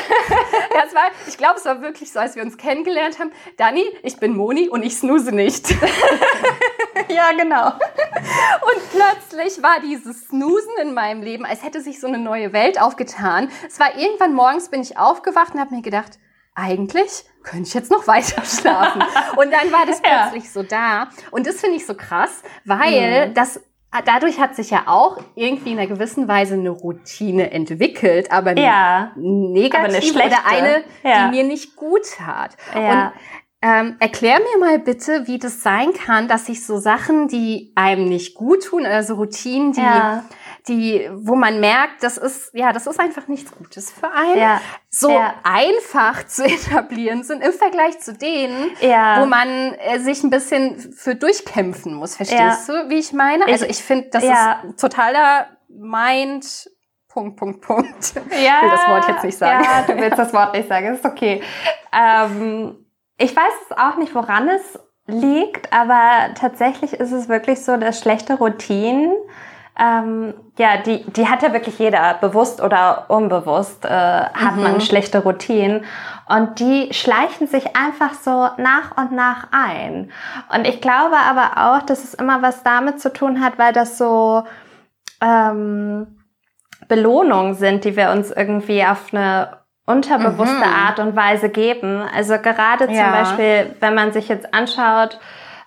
ja, 0.74 0.82
es 0.86 0.94
war, 0.94 1.10
ich 1.26 1.31
glaube, 1.42 1.58
es 1.58 1.64
war 1.64 1.82
wirklich 1.82 2.12
so, 2.12 2.20
als 2.20 2.36
wir 2.36 2.42
uns 2.44 2.56
kennengelernt 2.56 3.18
haben. 3.18 3.32
Dani, 3.56 3.84
ich 4.04 4.16
bin 4.18 4.36
Moni 4.36 4.68
und 4.68 4.84
ich 4.84 4.96
snooze 4.96 5.32
nicht. 5.32 5.70
ja, 7.08 7.32
genau. 7.32 7.66
Und 7.66 8.90
plötzlich 8.92 9.60
war 9.60 9.80
dieses 9.80 10.28
Snoosen 10.28 10.72
in 10.80 10.94
meinem 10.94 11.20
Leben, 11.20 11.44
als 11.44 11.64
hätte 11.64 11.80
sich 11.80 11.98
so 11.98 12.06
eine 12.06 12.18
neue 12.18 12.52
Welt 12.52 12.80
aufgetan. 12.80 13.50
Es 13.66 13.80
war 13.80 13.98
irgendwann 13.98 14.34
morgens 14.34 14.68
bin 14.68 14.82
ich 14.82 14.96
aufgewacht 14.96 15.54
und 15.54 15.60
habe 15.60 15.74
mir 15.74 15.82
gedacht, 15.82 16.20
eigentlich 16.54 17.24
könnte 17.42 17.66
ich 17.66 17.74
jetzt 17.74 17.90
noch 17.90 18.06
weiter 18.06 18.44
schlafen. 18.44 19.02
und 19.36 19.50
dann 19.50 19.72
war 19.72 19.84
das 19.84 20.00
plötzlich 20.00 20.44
ja. 20.44 20.50
so 20.50 20.62
da. 20.62 21.08
Und 21.32 21.48
das 21.48 21.60
finde 21.60 21.76
ich 21.76 21.86
so 21.86 21.94
krass, 21.94 22.42
weil 22.64 23.30
mhm. 23.30 23.34
das 23.34 23.60
dadurch 24.04 24.40
hat 24.40 24.56
sich 24.56 24.70
ja 24.70 24.84
auch 24.86 25.18
irgendwie 25.34 25.72
in 25.72 25.78
einer 25.78 25.88
gewissen 25.88 26.26
Weise 26.28 26.54
eine 26.54 26.70
Routine 26.70 27.50
entwickelt, 27.50 28.32
aber 28.32 28.58
ja, 28.58 29.12
negativ 29.16 29.78
aber 29.78 29.88
eine 29.88 30.02
schlechte. 30.02 30.28
oder 30.28 30.46
eine, 30.46 30.84
ja. 31.02 31.28
die 31.28 31.36
mir 31.36 31.44
nicht 31.44 31.76
gut 31.76 32.02
tat. 32.16 32.56
Ja. 32.74 33.06
Und 33.06 33.12
ähm, 33.64 33.96
erklär 34.00 34.38
mir 34.40 34.58
mal 34.58 34.78
bitte, 34.78 35.26
wie 35.26 35.38
das 35.38 35.62
sein 35.62 35.92
kann, 35.92 36.26
dass 36.26 36.46
sich 36.46 36.66
so 36.66 36.78
Sachen, 36.78 37.28
die 37.28 37.72
einem 37.76 38.06
nicht 38.08 38.34
gut 38.34 38.64
tun, 38.64 38.86
also 38.86 39.14
Routinen, 39.14 39.72
die 39.72 39.80
ja 39.80 40.24
die, 40.68 41.08
wo 41.12 41.34
man 41.34 41.60
merkt, 41.60 42.02
das 42.02 42.16
ist, 42.16 42.50
ja, 42.54 42.72
das 42.72 42.86
ist 42.86 43.00
einfach 43.00 43.26
nichts 43.28 43.50
Gutes 43.50 43.90
für 43.90 44.10
einen, 44.10 44.38
ja. 44.38 44.60
so 44.88 45.10
ja. 45.10 45.34
einfach 45.42 46.24
zu 46.26 46.44
etablieren 46.44 47.24
sind 47.24 47.42
im 47.42 47.52
Vergleich 47.52 47.98
zu 48.00 48.12
denen, 48.12 48.70
ja. 48.80 49.20
wo 49.20 49.26
man 49.26 49.48
äh, 49.48 49.98
sich 49.98 50.22
ein 50.22 50.30
bisschen 50.30 50.78
für 50.92 51.14
durchkämpfen 51.14 51.94
muss. 51.94 52.16
Verstehst 52.16 52.68
du, 52.68 52.88
wie 52.88 52.98
ich 52.98 53.12
meine? 53.12 53.46
Also 53.46 53.66
ich 53.66 53.82
finde, 53.82 54.08
das 54.10 54.24
ist 54.24 54.80
totaler 54.80 55.48
Mind, 55.68 56.70
Punkt, 57.08 57.36
Punkt, 57.36 57.60
Punkt. 57.60 58.14
Ja, 58.30 58.56
ich 58.56 58.62
will 58.62 58.70
das 58.70 58.88
Wort 58.88 59.08
jetzt 59.08 59.24
nicht 59.24 59.38
sagen. 59.38 59.64
Ja, 59.64 59.82
du 59.82 60.00
willst 60.00 60.18
das 60.18 60.32
Wort 60.32 60.54
nicht 60.54 60.68
sagen, 60.68 60.94
ist 60.94 61.04
okay. 61.04 61.42
Ähm, 61.92 62.86
ich 63.18 63.34
weiß 63.36 63.52
es 63.68 63.76
auch 63.76 63.96
nicht, 63.96 64.14
woran 64.14 64.48
es 64.48 64.78
liegt, 65.06 65.72
aber 65.72 66.34
tatsächlich 66.34 66.94
ist 66.94 67.12
es 67.12 67.28
wirklich 67.28 67.62
so, 67.64 67.76
dass 67.76 67.98
schlechte 67.98 68.34
Routinen 68.34 69.12
ähm, 69.78 70.34
ja, 70.58 70.76
die, 70.76 71.02
die 71.12 71.28
hat 71.28 71.42
ja 71.42 71.52
wirklich 71.52 71.78
jeder, 71.78 72.14
bewusst 72.14 72.60
oder 72.60 73.06
unbewusst, 73.08 73.84
äh, 73.84 73.88
hat 73.88 74.56
mhm. 74.56 74.62
man 74.62 74.80
schlechte 74.80 75.22
Routinen. 75.22 75.84
Und 76.28 76.60
die 76.60 76.92
schleichen 76.92 77.46
sich 77.46 77.74
einfach 77.76 78.14
so 78.14 78.48
nach 78.58 78.96
und 78.96 79.12
nach 79.12 79.48
ein. 79.50 80.10
Und 80.54 80.66
ich 80.66 80.80
glaube 80.80 81.16
aber 81.16 81.52
auch, 81.56 81.82
dass 81.82 82.04
es 82.04 82.14
immer 82.14 82.42
was 82.42 82.62
damit 82.62 83.00
zu 83.00 83.12
tun 83.12 83.42
hat, 83.42 83.58
weil 83.58 83.72
das 83.72 83.96
so 83.96 84.44
ähm, 85.22 86.18
Belohnungen 86.88 87.54
sind, 87.54 87.84
die 87.84 87.96
wir 87.96 88.10
uns 88.10 88.30
irgendwie 88.30 88.84
auf 88.84 89.12
eine 89.12 89.58
unterbewusste 89.86 90.56
mhm. 90.56 90.86
Art 90.86 90.98
und 91.00 91.16
Weise 91.16 91.48
geben. 91.48 92.02
Also 92.14 92.38
gerade 92.38 92.92
ja. 92.92 93.04
zum 93.04 93.12
Beispiel, 93.12 93.76
wenn 93.80 93.94
man 93.94 94.12
sich 94.12 94.28
jetzt 94.28 94.52
anschaut, 94.54 95.18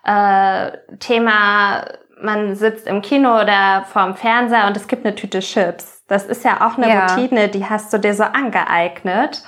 äh, 0.06 0.72
Thema 1.00 1.86
man 2.22 2.56
sitzt 2.56 2.88
im 2.88 3.02
Kino 3.02 3.40
oder 3.40 3.86
vorm 3.92 4.16
Fernseher 4.16 4.68
und 4.68 4.78
es 4.78 4.88
gibt 4.88 5.06
eine 5.06 5.16
Tüte 5.16 5.40
Chips. 5.40 6.04
Das 6.08 6.26
ist 6.26 6.44
ja 6.44 6.66
auch 6.66 6.78
eine 6.78 6.90
ja. 6.90 7.06
Routine, 7.08 7.50
die 7.50 7.66
hast 7.66 7.92
du 7.92 7.98
dir 7.98 8.14
so 8.14 8.24
angeeignet. 8.24 9.44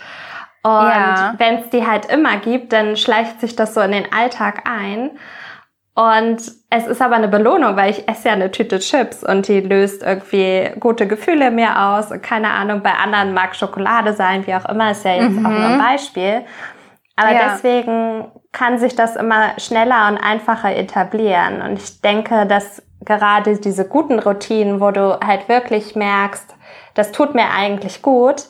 Und 0.64 0.72
ja. 0.72 1.36
wenn 1.38 1.60
es 1.60 1.70
die 1.70 1.88
halt 1.88 2.08
immer 2.08 2.38
gibt, 2.38 2.74
dann 2.74 2.98
schleicht 2.98 3.40
sich 3.40 3.56
das 3.56 3.74
so 3.74 3.82
in 3.82 3.92
den 3.92 4.12
Alltag 4.12 4.64
ein. 4.70 5.12
Und 5.96 6.52
es 6.70 6.86
ist 6.86 7.02
aber 7.02 7.16
eine 7.16 7.28
Belohnung, 7.28 7.76
weil 7.76 7.90
ich 7.90 8.08
esse 8.08 8.28
ja 8.28 8.34
eine 8.34 8.52
Tüte 8.52 8.80
Chips 8.80 9.24
und 9.24 9.48
die 9.48 9.62
löst 9.62 10.04
irgendwie 10.04 10.70
gute 10.80 11.08
Gefühle 11.08 11.50
mir 11.50 11.88
aus. 11.88 12.12
Und 12.12 12.22
keine 12.22 12.52
Ahnung, 12.52 12.84
bei 12.84 12.94
anderen 12.94 13.34
mag 13.34 13.56
Schokolade 13.56 14.14
sein, 14.14 14.46
wie 14.46 14.54
auch 14.54 14.66
immer, 14.66 14.92
ist 14.92 15.06
ja 15.06 15.16
jetzt 15.16 15.32
mhm. 15.32 15.46
auch 15.46 15.50
nur 15.50 15.66
ein 15.66 15.80
Beispiel. 15.80 16.42
Aber 17.16 17.34
ja. 17.34 17.40
deswegen 17.52 18.26
kann 18.58 18.80
sich 18.80 18.96
das 18.96 19.16
immer 19.16 19.60
schneller 19.60 20.08
und 20.08 20.18
einfacher 20.18 20.76
etablieren. 20.76 21.62
Und 21.62 21.78
ich 21.78 22.02
denke, 22.02 22.48
dass 22.48 22.82
gerade 23.06 23.58
diese 23.58 23.88
guten 23.88 24.18
Routinen, 24.18 24.82
wo 24.82 24.90
du 24.90 25.20
halt 25.20 25.48
wirklich 25.48 25.96
merkst, 25.96 26.56
das 26.96 27.12
tut 27.12 27.36
mir 27.36 27.52
eigentlich 27.56 28.02
gut, 28.02 28.46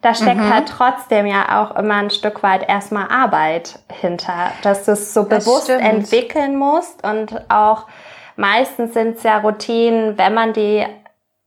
da 0.00 0.14
steckt 0.14 0.36
mhm. 0.36 0.52
halt 0.52 0.68
trotzdem 0.68 1.26
ja 1.26 1.60
auch 1.60 1.74
immer 1.74 1.96
ein 1.96 2.10
Stück 2.10 2.44
weit 2.44 2.68
erstmal 2.68 3.08
Arbeit 3.08 3.80
hinter, 3.92 4.52
dass 4.62 4.84
du 4.84 4.92
es 4.92 5.12
so 5.12 5.24
das 5.24 5.44
bewusst 5.44 5.64
stimmt. 5.64 5.82
entwickeln 5.82 6.56
musst 6.56 7.04
und 7.04 7.50
auch 7.50 7.86
meistens 8.36 8.94
sind 8.94 9.16
es 9.16 9.24
ja 9.24 9.38
Routinen, 9.38 10.16
wenn 10.18 10.34
man 10.34 10.52
die 10.52 10.86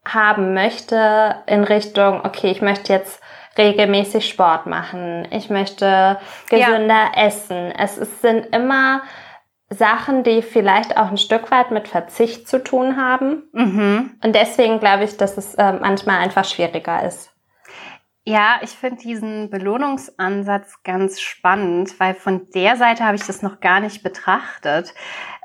haben 0.05 0.53
möchte 0.53 1.35
in 1.45 1.63
Richtung, 1.63 2.25
okay, 2.25 2.51
ich 2.51 2.61
möchte 2.61 2.91
jetzt 2.91 3.20
regelmäßig 3.57 4.27
Sport 4.27 4.65
machen, 4.65 5.27
ich 5.31 5.49
möchte 5.49 6.17
gesünder 6.49 7.11
ja. 7.15 7.25
essen. 7.25 7.71
Es 7.77 7.97
ist, 7.97 8.21
sind 8.21 8.55
immer 8.55 9.01
Sachen, 9.69 10.23
die 10.23 10.41
vielleicht 10.41 10.97
auch 10.97 11.09
ein 11.09 11.17
Stück 11.17 11.51
weit 11.51 11.71
mit 11.71 11.87
Verzicht 11.87 12.47
zu 12.47 12.63
tun 12.63 12.97
haben. 12.97 13.43
Mhm. 13.53 14.11
Und 14.23 14.35
deswegen 14.35 14.79
glaube 14.79 15.05
ich, 15.05 15.17
dass 15.17 15.37
es 15.37 15.55
äh, 15.55 15.73
manchmal 15.73 16.19
einfach 16.19 16.45
schwieriger 16.45 17.03
ist. 17.03 17.29
Ja, 18.23 18.59
ich 18.61 18.69
finde 18.69 19.01
diesen 19.01 19.49
Belohnungsansatz 19.49 20.83
ganz 20.83 21.19
spannend, 21.19 21.99
weil 21.99 22.13
von 22.13 22.49
der 22.53 22.75
Seite 22.75 23.03
habe 23.03 23.15
ich 23.15 23.25
das 23.25 23.41
noch 23.41 23.61
gar 23.61 23.79
nicht 23.79 24.03
betrachtet, 24.03 24.93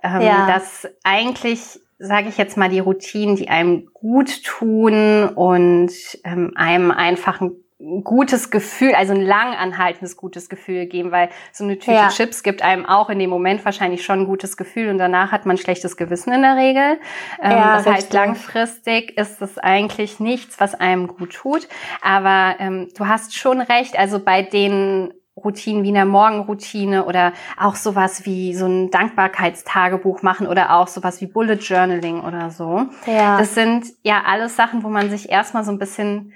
ähm, 0.02 0.20
ja. 0.20 0.46
dass 0.46 0.86
eigentlich 1.02 1.80
sage 1.98 2.28
ich 2.28 2.36
jetzt 2.36 2.56
mal, 2.56 2.68
die 2.68 2.80
Routinen, 2.80 3.36
die 3.36 3.48
einem 3.48 3.86
gut 3.94 4.44
tun 4.44 5.28
und 5.30 5.92
ähm, 6.24 6.52
einem 6.54 6.90
einfach 6.90 7.40
ein 7.40 7.52
gutes 7.78 8.50
Gefühl, 8.50 8.94
also 8.94 9.12
ein 9.12 9.20
lang 9.20 9.54
anhaltendes 9.54 10.16
gutes 10.16 10.48
Gefühl 10.48 10.86
geben, 10.86 11.10
weil 11.12 11.28
so 11.52 11.62
eine 11.64 11.78
Tüte 11.78 11.92
ja. 11.92 12.08
Chips 12.08 12.42
gibt 12.42 12.62
einem 12.62 12.86
auch 12.86 13.10
in 13.10 13.18
dem 13.18 13.28
Moment 13.28 13.64
wahrscheinlich 13.66 14.02
schon 14.02 14.20
ein 14.20 14.26
gutes 14.26 14.56
Gefühl 14.56 14.88
und 14.88 14.98
danach 14.98 15.30
hat 15.30 15.44
man 15.44 15.58
schlechtes 15.58 15.98
Gewissen 15.98 16.32
in 16.32 16.40
der 16.40 16.56
Regel. 16.56 16.98
Ähm, 17.42 17.50
ja, 17.50 17.76
das 17.76 17.86
heißt, 17.86 18.12
langfristig 18.14 19.18
ist 19.18 19.42
es 19.42 19.58
eigentlich 19.58 20.20
nichts, 20.20 20.58
was 20.58 20.74
einem 20.74 21.06
gut 21.06 21.34
tut. 21.34 21.68
Aber 22.00 22.56
ähm, 22.60 22.88
du 22.96 23.06
hast 23.06 23.36
schon 23.36 23.60
recht, 23.60 23.98
also 23.98 24.20
bei 24.20 24.40
den 24.40 25.12
Routinen 25.36 25.82
wie 25.82 25.90
einer 25.90 26.06
Morgenroutine 26.06 27.04
oder 27.04 27.34
auch 27.58 27.74
sowas 27.74 28.24
wie 28.24 28.54
so 28.54 28.64
ein 28.64 28.90
Dankbarkeitstagebuch 28.90 30.22
machen 30.22 30.46
oder 30.46 30.74
auch 30.74 30.88
sowas 30.88 31.20
wie 31.20 31.26
Bullet 31.26 31.56
Journaling 31.56 32.22
oder 32.22 32.50
so. 32.50 32.86
Ja. 33.06 33.36
Das 33.36 33.54
sind 33.54 33.84
ja 34.02 34.22
alles 34.24 34.56
Sachen, 34.56 34.82
wo 34.82 34.88
man 34.88 35.10
sich 35.10 35.28
erstmal 35.28 35.62
so 35.62 35.72
ein 35.72 35.78
bisschen 35.78 36.32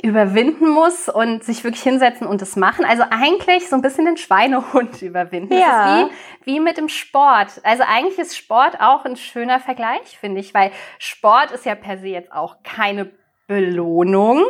überwinden 0.00 0.68
muss 0.68 1.08
und 1.08 1.42
sich 1.42 1.64
wirklich 1.64 1.82
hinsetzen 1.82 2.26
und 2.26 2.40
es 2.40 2.54
machen. 2.54 2.84
Also 2.84 3.02
eigentlich 3.10 3.68
so 3.68 3.74
ein 3.74 3.82
bisschen 3.82 4.04
den 4.04 4.16
Schweinehund 4.16 5.02
überwinden. 5.02 5.52
Ja. 5.54 5.60
Das 5.60 6.02
ist 6.02 6.10
wie, 6.44 6.52
wie 6.52 6.60
mit 6.60 6.76
dem 6.76 6.88
Sport. 6.88 7.60
Also 7.64 7.82
eigentlich 7.82 8.18
ist 8.18 8.36
Sport 8.36 8.80
auch 8.80 9.04
ein 9.04 9.16
schöner 9.16 9.58
Vergleich, 9.58 10.16
finde 10.18 10.40
ich, 10.40 10.54
weil 10.54 10.70
Sport 10.98 11.50
ist 11.50 11.66
ja 11.66 11.74
per 11.74 11.98
se 11.98 12.08
jetzt 12.08 12.32
auch 12.32 12.56
keine 12.62 13.10
Belohnung, 13.48 14.44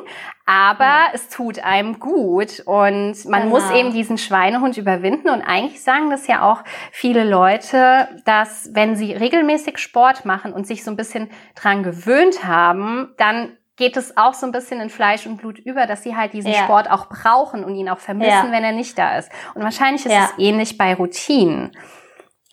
aber 0.45 0.85
ja. 0.85 1.11
es 1.12 1.28
tut 1.28 1.61
einem 1.61 2.00
gut 2.00 2.61
und 2.67 3.25
man 3.26 3.43
genau. 3.43 3.55
muss 3.55 3.71
eben 3.71 3.93
diesen 3.93 4.19
Schweinehund 4.19 4.76
überwinden 4.76 5.31
und 5.31 5.40
eigentlich 5.40 5.81
sagen 5.81 6.11
das 6.11 6.26
ja 6.26 6.43
auch 6.43 6.64
viele 6.90 7.23
Leute, 7.23 8.09
dass 8.25 8.71
wenn 8.73 8.97
sie 8.97 9.12
regelmäßig 9.12 9.78
Sport 9.78 10.25
machen 10.25 10.52
und 10.52 10.67
sich 10.67 10.83
so 10.83 10.90
ein 10.90 10.97
bisschen 10.97 11.31
dran 11.55 11.85
gewöhnt 11.85 12.43
haben, 12.43 13.14
dann 13.19 13.58
geht 13.78 13.97
es 13.97 14.16
auch 14.16 14.35
so 14.35 14.44
ein 14.44 14.52
bisschen 14.52 14.80
in 14.80 14.90
Fleisch 14.90 15.25
und 15.25 15.38
Blut 15.38 15.58
über, 15.58 15.87
dass 15.87 16.02
sie 16.02 16.16
halt 16.16 16.32
diesen 16.32 16.52
ja. 16.52 16.64
Sport 16.64 16.90
auch 16.90 17.06
brauchen 17.06 17.64
und 17.64 17.76
ihn 17.76 17.88
auch 17.88 17.99
vermissen, 17.99 18.30
ja. 18.30 18.52
wenn 18.52 18.64
er 18.64 18.73
nicht 18.73 18.99
da 18.99 19.16
ist. 19.16 19.30
Und 19.54 19.62
wahrscheinlich 19.62 20.04
ist 20.04 20.12
ja. 20.12 20.25
es 20.25 20.38
ähnlich 20.38 20.76
bei 20.76 20.94
Routinen. 20.94 21.73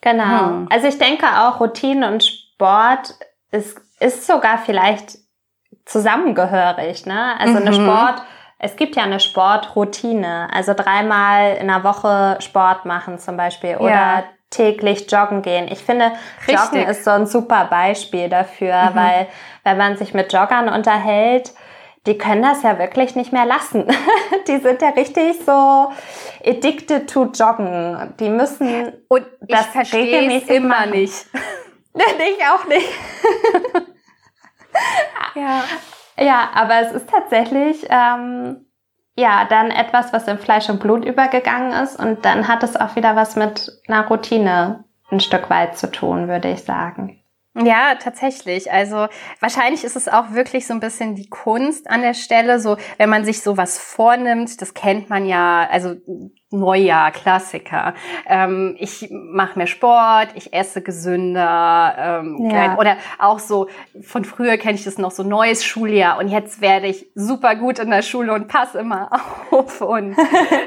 Genau. 0.00 0.46
Hm. 0.46 0.68
Also 0.70 0.86
ich 0.86 0.98
denke 0.98 1.26
auch, 1.26 1.60
Routine 1.60 2.10
und 2.10 2.24
Sport 2.24 3.14
ist, 3.50 3.76
ist 3.98 4.26
sogar 4.26 4.58
vielleicht 4.58 5.18
zusammengehörig. 5.84 7.06
Ne? 7.06 7.38
Also 7.40 7.54
mhm. 7.54 7.66
eine 7.66 7.72
Sport, 7.72 8.22
es 8.60 8.76
gibt 8.76 8.94
ja 8.94 9.02
eine 9.02 9.18
Sportroutine. 9.18 10.48
Also 10.52 10.74
dreimal 10.74 11.56
in 11.56 11.66
der 11.66 11.82
Woche 11.82 12.38
Sport 12.40 12.84
machen 12.84 13.18
zum 13.18 13.36
Beispiel 13.36 13.76
oder 13.78 14.24
täglich 14.50 15.10
joggen 15.10 15.42
gehen. 15.42 15.68
Ich 15.70 15.80
finde, 15.80 16.12
Richtig. 16.46 16.56
Joggen 16.56 16.88
ist 16.88 17.04
so 17.04 17.10
ein 17.10 17.26
super 17.26 17.66
Beispiel 17.66 18.28
dafür, 18.28 18.90
mhm. 18.90 18.94
weil 18.94 19.26
wenn 19.64 19.76
man 19.76 19.96
sich 19.96 20.14
mit 20.14 20.32
Joggern 20.32 20.68
unterhält, 20.68 21.52
die 22.06 22.16
können 22.16 22.42
das 22.42 22.62
ja 22.62 22.78
wirklich 22.78 23.16
nicht 23.16 23.32
mehr 23.32 23.46
lassen. 23.46 23.86
die 24.48 24.58
sind 24.58 24.80
ja 24.80 24.90
richtig 24.90 25.44
so 25.44 25.92
addicted 26.44 27.10
to 27.10 27.24
joggen. 27.24 28.14
Die 28.20 28.28
müssen 28.28 28.92
und 29.08 29.26
das 29.40 29.66
regelmäßig 29.92 30.50
immer 30.50 30.68
machen. 30.68 30.90
nicht. 30.90 31.26
ich 31.94 32.46
auch 32.46 32.64
nicht. 32.66 32.88
ja. 35.34 35.64
ja, 36.18 36.50
aber 36.54 36.82
es 36.82 36.92
ist 36.92 37.08
tatsächlich 37.10 37.86
ähm, 37.90 38.65
ja, 39.16 39.46
dann 39.46 39.70
etwas, 39.70 40.12
was 40.12 40.28
in 40.28 40.38
Fleisch 40.38 40.68
und 40.68 40.80
Blut 40.80 41.04
übergegangen 41.04 41.72
ist. 41.72 41.98
Und 41.98 42.24
dann 42.24 42.48
hat 42.48 42.62
es 42.62 42.76
auch 42.76 42.96
wieder 42.96 43.16
was 43.16 43.34
mit 43.34 43.72
einer 43.88 44.06
Routine 44.06 44.84
ein 45.10 45.20
Stück 45.20 45.48
weit 45.48 45.78
zu 45.78 45.90
tun, 45.90 46.28
würde 46.28 46.50
ich 46.50 46.64
sagen. 46.64 47.22
Ja, 47.54 47.94
tatsächlich. 47.94 48.70
Also 48.70 49.06
wahrscheinlich 49.40 49.84
ist 49.84 49.96
es 49.96 50.08
auch 50.08 50.32
wirklich 50.32 50.66
so 50.66 50.74
ein 50.74 50.80
bisschen 50.80 51.14
die 51.14 51.30
Kunst 51.30 51.88
an 51.88 52.02
der 52.02 52.12
Stelle. 52.12 52.60
So, 52.60 52.76
wenn 52.98 53.08
man 53.08 53.24
sich 53.24 53.40
sowas 53.40 53.78
vornimmt, 53.78 54.60
das 54.60 54.74
kennt 54.74 55.08
man 55.08 55.24
ja, 55.24 55.66
also 55.70 55.94
Neujahr, 56.58 57.10
Klassiker. 57.10 57.94
Ähm, 58.26 58.76
ich 58.78 59.08
mache 59.10 59.58
mehr 59.58 59.66
Sport, 59.66 60.28
ich 60.34 60.52
esse 60.52 60.82
gesünder. 60.82 61.94
Ähm, 61.98 62.50
ja. 62.50 62.76
Oder 62.76 62.96
auch 63.18 63.38
so, 63.38 63.68
von 64.02 64.24
früher 64.24 64.56
kenne 64.56 64.74
ich 64.74 64.84
das 64.84 64.98
noch, 64.98 65.10
so 65.10 65.22
neues 65.22 65.64
Schuljahr 65.64 66.18
und 66.18 66.28
jetzt 66.28 66.60
werde 66.60 66.86
ich 66.86 67.06
super 67.14 67.54
gut 67.54 67.78
in 67.78 67.90
der 67.90 68.02
Schule 68.02 68.32
und 68.32 68.48
passe 68.48 68.78
immer 68.78 69.10
auf 69.50 69.80
und 69.80 70.16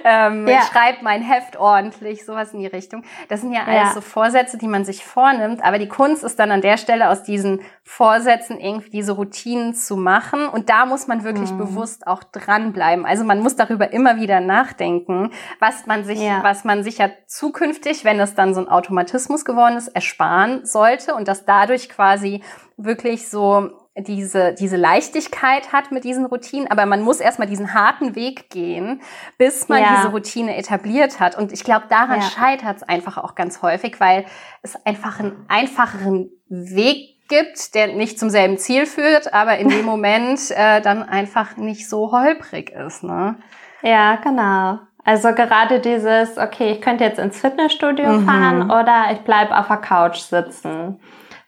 ähm, 0.03 0.47
ja. 0.47 0.61
schreibe 0.71 0.99
mein 1.01 1.21
Heft 1.21 1.57
ordentlich, 1.57 2.25
sowas 2.25 2.53
in 2.53 2.59
die 2.59 2.67
Richtung. 2.67 3.03
Das 3.27 3.41
sind 3.41 3.53
ja 3.53 3.61
alles 3.65 3.89
ja. 3.89 3.93
so 3.93 4.01
Vorsätze, 4.01 4.57
die 4.57 4.67
man 4.67 4.85
sich 4.85 5.03
vornimmt, 5.03 5.63
aber 5.63 5.79
die 5.79 5.87
Kunst 5.87 6.23
ist 6.23 6.39
dann 6.39 6.51
an 6.51 6.61
der 6.61 6.77
Stelle 6.77 7.09
aus 7.09 7.23
diesen 7.23 7.61
Vorsätzen 7.83 8.59
irgendwie 8.59 8.89
diese 8.89 9.13
Routinen 9.13 9.73
zu 9.73 9.97
machen 9.97 10.47
und 10.47 10.69
da 10.69 10.85
muss 10.85 11.07
man 11.07 11.23
wirklich 11.23 11.51
mhm. 11.51 11.57
bewusst 11.57 12.07
auch 12.07 12.23
dranbleiben. 12.23 13.05
Also 13.05 13.23
man 13.23 13.39
muss 13.39 13.55
darüber 13.55 13.91
immer 13.91 14.17
wieder 14.17 14.39
nachdenken, 14.39 15.31
was 15.59 15.78
was 15.79 15.87
man 15.87 16.03
sich, 16.03 16.19
ja. 16.19 16.43
was 16.43 16.63
man 16.63 16.83
sich 16.83 16.97
ja 16.97 17.09
zukünftig, 17.27 18.03
wenn 18.03 18.19
es 18.19 18.35
dann 18.35 18.53
so 18.53 18.61
ein 18.61 18.67
Automatismus 18.67 19.45
geworden 19.45 19.77
ist, 19.77 19.87
ersparen 19.89 20.65
sollte 20.65 21.15
und 21.15 21.27
das 21.27 21.45
dadurch 21.45 21.89
quasi 21.89 22.43
wirklich 22.77 23.29
so 23.29 23.71
diese, 23.97 24.53
diese 24.53 24.77
Leichtigkeit 24.77 25.73
hat 25.73 25.91
mit 25.91 26.03
diesen 26.03 26.25
Routinen, 26.25 26.69
aber 26.69 26.85
man 26.85 27.01
muss 27.01 27.19
erstmal 27.19 27.47
diesen 27.47 27.73
harten 27.73 28.15
Weg 28.15 28.49
gehen, 28.49 29.01
bis 29.37 29.67
man 29.67 29.81
ja. 29.81 29.95
diese 29.95 30.09
Routine 30.09 30.55
etabliert 30.55 31.19
hat. 31.19 31.37
Und 31.37 31.51
ich 31.51 31.63
glaube, 31.63 31.85
daran 31.89 32.21
ja. 32.21 32.27
scheitert 32.27 32.77
es 32.77 32.83
einfach 32.83 33.17
auch 33.17 33.35
ganz 33.35 33.61
häufig, 33.61 33.99
weil 33.99 34.25
es 34.61 34.75
einfach 34.85 35.19
einen 35.19 35.45
einfacheren 35.47 36.29
Weg 36.47 37.27
gibt, 37.27 37.75
der 37.75 37.87
nicht 37.87 38.19
zum 38.19 38.29
selben 38.29 38.57
Ziel 38.57 38.85
führt, 38.85 39.33
aber 39.33 39.57
in 39.57 39.69
dem 39.69 39.85
Moment 39.85 40.51
äh, 40.51 40.81
dann 40.81 41.03
einfach 41.03 41.57
nicht 41.57 41.89
so 41.89 42.11
holprig 42.11 42.71
ist. 42.71 43.03
Ne? 43.03 43.35
Ja, 43.81 44.17
genau. 44.17 44.79
Also 45.09 45.33
gerade 45.33 45.79
dieses, 45.79 46.37
okay, 46.37 46.71
ich 46.73 46.81
könnte 46.81 47.03
jetzt 47.03 47.17
ins 47.17 47.39
Fitnessstudio 47.41 48.09
mhm. 48.09 48.25
fahren 48.27 48.63
oder 48.69 49.05
ich 49.11 49.21
bleibe 49.21 49.57
auf 49.57 49.65
der 49.67 49.77
Couch 49.77 50.17
sitzen. 50.19 50.99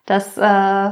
Das 0.07 0.35
äh, 0.35 0.91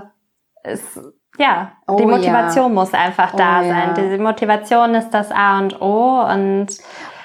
ist 0.72 1.00
ja, 1.40 1.72
Oh 1.88 1.96
die 1.96 2.04
ja. 2.04 2.10
Motivation 2.10 2.72
muss 2.76 2.94
einfach 2.94 3.32
da 3.34 3.62
Oh 3.62 3.64
sein. 3.64 3.94
ja. 3.98 4.10
Die 4.16 4.18
Motivation 4.20 4.94
ist 4.94 5.10
das 5.10 5.32
A 5.32 5.58
und 5.58 5.82
O 5.82 6.22
und 6.32 6.68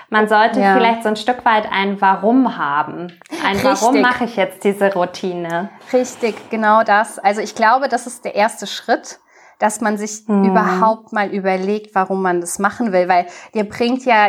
man 0.09 0.29
sollte 0.29 0.61
Ja. 0.61 0.73
vielleicht 0.77 1.03
so 1.03 1.11
ein 1.11 1.17
Stück 1.17 1.45
weit 1.45 1.69
ein 1.71 2.01
Warum 2.01 2.57
haben. 2.57 3.13
Ein 3.47 3.63
Warum 3.63 3.97
Richtig. 3.97 4.03
mache 4.03 4.25
ich 4.25 4.37
jetzt 4.37 4.65
diese 4.65 4.95
Routine? 4.95 5.69
Richtig, 5.93 6.37
genau 6.49 6.85
das. 6.85 7.19
Also 7.19 7.43
ich 7.43 7.55
glaube, 7.55 7.89
das 7.89 8.07
ist 8.07 8.25
der 8.25 8.35
erste 8.35 8.67
Schritt, 8.67 9.19
dass 9.59 9.83
man 9.83 9.99
sich 9.99 10.23
Hm. 10.27 10.45
überhaupt 10.45 11.13
mal 11.13 11.29
überlegt, 11.29 11.95
warum 11.95 12.23
man 12.23 12.41
das 12.41 12.59
machen 12.59 12.93
will, 12.93 13.09
weil 13.09 13.27
dir 13.53 13.69
bringt 13.69 14.07
ja 14.07 14.29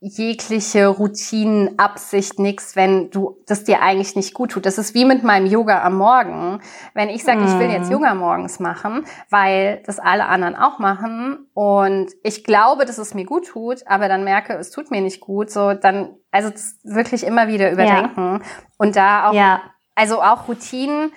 jegliche 0.00 0.86
Routinenabsicht 0.86 2.38
nichts, 2.38 2.76
wenn 2.76 3.10
du 3.10 3.36
das 3.46 3.64
dir 3.64 3.82
eigentlich 3.82 4.14
nicht 4.14 4.32
gut 4.32 4.52
tut. 4.52 4.64
Das 4.64 4.78
ist 4.78 4.94
wie 4.94 5.04
mit 5.04 5.24
meinem 5.24 5.46
Yoga 5.46 5.82
am 5.82 5.96
Morgen. 5.96 6.60
Wenn 6.94 7.08
ich 7.08 7.24
sage, 7.24 7.44
ich 7.44 7.58
will 7.58 7.70
jetzt 7.70 7.86
Mhm. 7.86 7.94
Yoga 7.94 8.14
morgens 8.14 8.60
machen, 8.60 9.04
weil 9.28 9.82
das 9.86 9.98
alle 9.98 10.26
anderen 10.26 10.54
auch 10.54 10.78
machen 10.78 11.48
und 11.52 12.12
ich 12.22 12.44
glaube, 12.44 12.84
dass 12.84 12.98
es 12.98 13.14
mir 13.14 13.24
gut 13.24 13.48
tut, 13.48 13.86
aber 13.86 14.06
dann 14.08 14.22
merke, 14.22 14.54
es 14.54 14.70
tut 14.70 14.90
mir 14.92 15.00
nicht 15.00 15.20
gut, 15.20 15.50
so 15.50 15.74
dann 15.74 16.14
also 16.30 16.50
wirklich 16.84 17.24
immer 17.24 17.48
wieder 17.48 17.72
überdenken 17.72 18.42
und 18.78 18.94
da 18.94 19.28
auch 19.28 19.34
Ja, 19.34 19.62
also 19.96 20.22
auch 20.22 20.46
Routinen. 20.46 21.12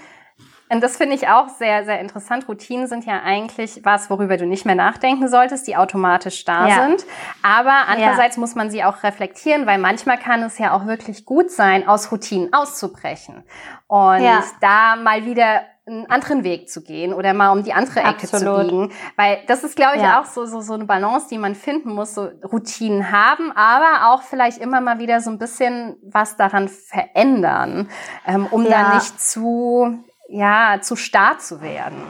Und 0.71 0.81
das 0.81 0.95
finde 0.95 1.15
ich 1.15 1.27
auch 1.27 1.49
sehr, 1.49 1.83
sehr 1.83 1.99
interessant. 1.99 2.47
Routinen 2.47 2.87
sind 2.87 3.05
ja 3.05 3.21
eigentlich 3.23 3.81
was, 3.83 4.09
worüber 4.09 4.37
du 4.37 4.45
nicht 4.45 4.65
mehr 4.65 4.75
nachdenken 4.75 5.27
solltest, 5.27 5.67
die 5.67 5.75
automatisch 5.75 6.45
da 6.45 6.67
Ja. 6.67 6.75
sind. 6.85 7.05
Aber 7.43 7.73
andererseits 7.87 8.37
muss 8.37 8.55
man 8.55 8.69
sie 8.69 8.83
auch 8.83 9.03
reflektieren, 9.03 9.65
weil 9.65 9.79
manchmal 9.79 10.17
kann 10.17 10.41
es 10.43 10.57
ja 10.57 10.71
auch 10.73 10.85
wirklich 10.85 11.25
gut 11.25 11.51
sein, 11.51 11.87
aus 11.87 12.11
Routinen 12.11 12.53
auszubrechen. 12.53 13.43
Und 13.87 14.21
Ja. 14.21 14.43
da 14.61 14.95
mal 14.95 15.25
wieder 15.25 15.61
einen 15.87 16.09
anderen 16.09 16.43
Weg 16.45 16.69
zu 16.69 16.83
gehen 16.83 17.11
oder 17.11 17.33
mal 17.33 17.49
um 17.49 17.63
die 17.63 17.73
andere 17.73 18.01
Ecke 18.01 18.27
zu 18.27 18.35
Absolut. 18.37 18.67
biegen. 18.67 18.91
Weil 19.17 19.39
das 19.47 19.63
ist, 19.65 19.75
glaube 19.75 19.97
ich, 19.97 20.03
Ja. 20.03 20.21
auch 20.21 20.25
so, 20.25 20.45
so, 20.45 20.61
so 20.61 20.75
eine 20.75 20.85
Balance, 20.85 21.27
die 21.29 21.37
man 21.37 21.55
finden 21.55 21.91
muss, 21.93 22.13
so 22.13 22.29
Routinen 22.49 23.11
haben, 23.11 23.51
aber 23.51 24.13
auch 24.13 24.21
vielleicht 24.21 24.59
immer 24.59 24.79
mal 24.79 24.99
wieder 24.99 25.19
so 25.19 25.31
ein 25.31 25.39
bisschen 25.39 25.97
was 26.03 26.37
daran 26.37 26.69
verändern, 26.69 27.89
ähm, 28.25 28.45
um 28.45 28.63
Ja. 28.63 28.83
da 28.83 28.93
nicht 28.93 29.19
zu, 29.19 30.03
ja, 30.31 30.79
zu 30.81 30.95
starr 30.95 31.37
zu 31.39 31.61
werden. 31.61 32.01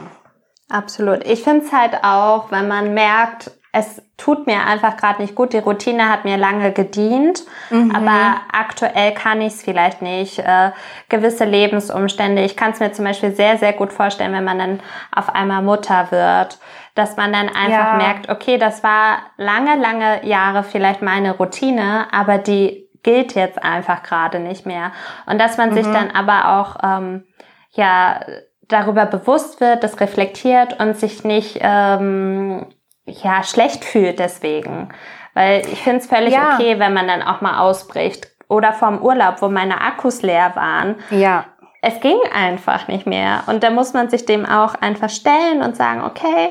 absolut. 0.70 1.24
Ich 1.26 1.42
finde 1.42 1.64
es 1.66 1.72
halt 1.72 2.02
auch, 2.02 2.50
wenn 2.50 2.66
man 2.68 2.94
merkt, 2.94 3.50
es 3.74 4.02
tut 4.18 4.46
mir 4.46 4.64
einfach 4.66 4.96
gerade 4.98 5.20
nicht 5.22 5.34
gut. 5.34 5.52
Die 5.54 5.58
Routine 5.58 6.08
hat 6.10 6.24
mir 6.24 6.36
lange 6.36 6.72
gedient, 6.72 7.42
Mhm. 7.70 7.94
aber 7.94 8.36
aktuell 8.52 9.12
kann 9.14 9.40
ich 9.40 9.54
es 9.54 9.62
vielleicht 9.62 10.02
nicht. 10.02 10.38
Äh, 10.38 10.72
gewisse 11.08 11.44
Lebensumstände. 11.44 12.42
Ich 12.42 12.56
kann 12.56 12.72
es 12.72 12.80
mir 12.80 12.92
zum 12.92 13.04
Beispiel 13.06 13.34
sehr, 13.34 13.56
sehr 13.58 13.72
gut 13.72 13.92
vorstellen, 13.92 14.32
wenn 14.34 14.44
man 14.44 14.58
dann 14.58 14.80
auf 15.14 15.34
einmal 15.34 15.62
Mutter 15.62 16.10
wird, 16.10 16.58
dass 16.94 17.16
man 17.16 17.32
dann 17.32 17.48
einfach 17.48 17.92
Ja. 17.92 17.94
merkt, 17.96 18.28
okay, 18.28 18.58
das 18.58 18.82
war 18.82 19.18
lange, 19.38 19.76
lange 19.76 20.24
Jahre 20.26 20.62
vielleicht 20.64 21.00
meine 21.02 21.32
Routine, 21.36 22.06
aber 22.12 22.36
die 22.38 22.88
gilt 23.02 23.34
jetzt 23.34 23.62
einfach 23.62 24.02
gerade 24.02 24.38
nicht 24.38 24.64
mehr. 24.66 24.92
Und 25.26 25.38
dass 25.40 25.56
man 25.56 25.72
sich 25.72 25.86
Mhm. 25.86 25.92
dann 25.92 26.10
aber 26.12 26.60
auch 26.60 26.76
ähm, 26.82 27.24
ja 27.72 28.20
darüber 28.68 29.06
bewusst 29.06 29.60
wird, 29.60 29.82
das 29.84 30.00
reflektiert 30.00 30.80
und 30.80 30.96
sich 30.96 31.24
nicht 31.24 31.58
ähm, 31.60 32.66
ja 33.06 33.42
schlecht 33.42 33.84
fühlt 33.84 34.18
deswegen. 34.18 34.88
Weil 35.34 35.60
ich 35.60 35.82
finde 35.82 35.98
es 36.00 36.06
völlig 36.06 36.34
Ja. 36.34 36.54
okay, 36.54 36.78
wenn 36.78 36.92
man 36.92 37.08
dann 37.08 37.22
auch 37.22 37.40
mal 37.40 37.58
ausbricht. 37.58 38.28
Oder 38.48 38.74
vom 38.74 39.00
Urlaub, 39.00 39.40
wo 39.40 39.48
meine 39.48 39.80
Akkus 39.80 40.20
leer 40.20 40.54
waren. 40.56 40.96
Ja. 41.10 41.46
Es 41.80 42.00
ging 42.00 42.18
einfach 42.34 42.86
nicht 42.86 43.06
mehr. 43.06 43.44
Und 43.46 43.64
da 43.64 43.70
muss 43.70 43.94
man 43.94 44.10
sich 44.10 44.26
dem 44.26 44.44
auch 44.44 44.74
einfach 44.74 45.08
stellen 45.08 45.62
und 45.62 45.74
sagen, 45.74 46.02
okay, 46.02 46.50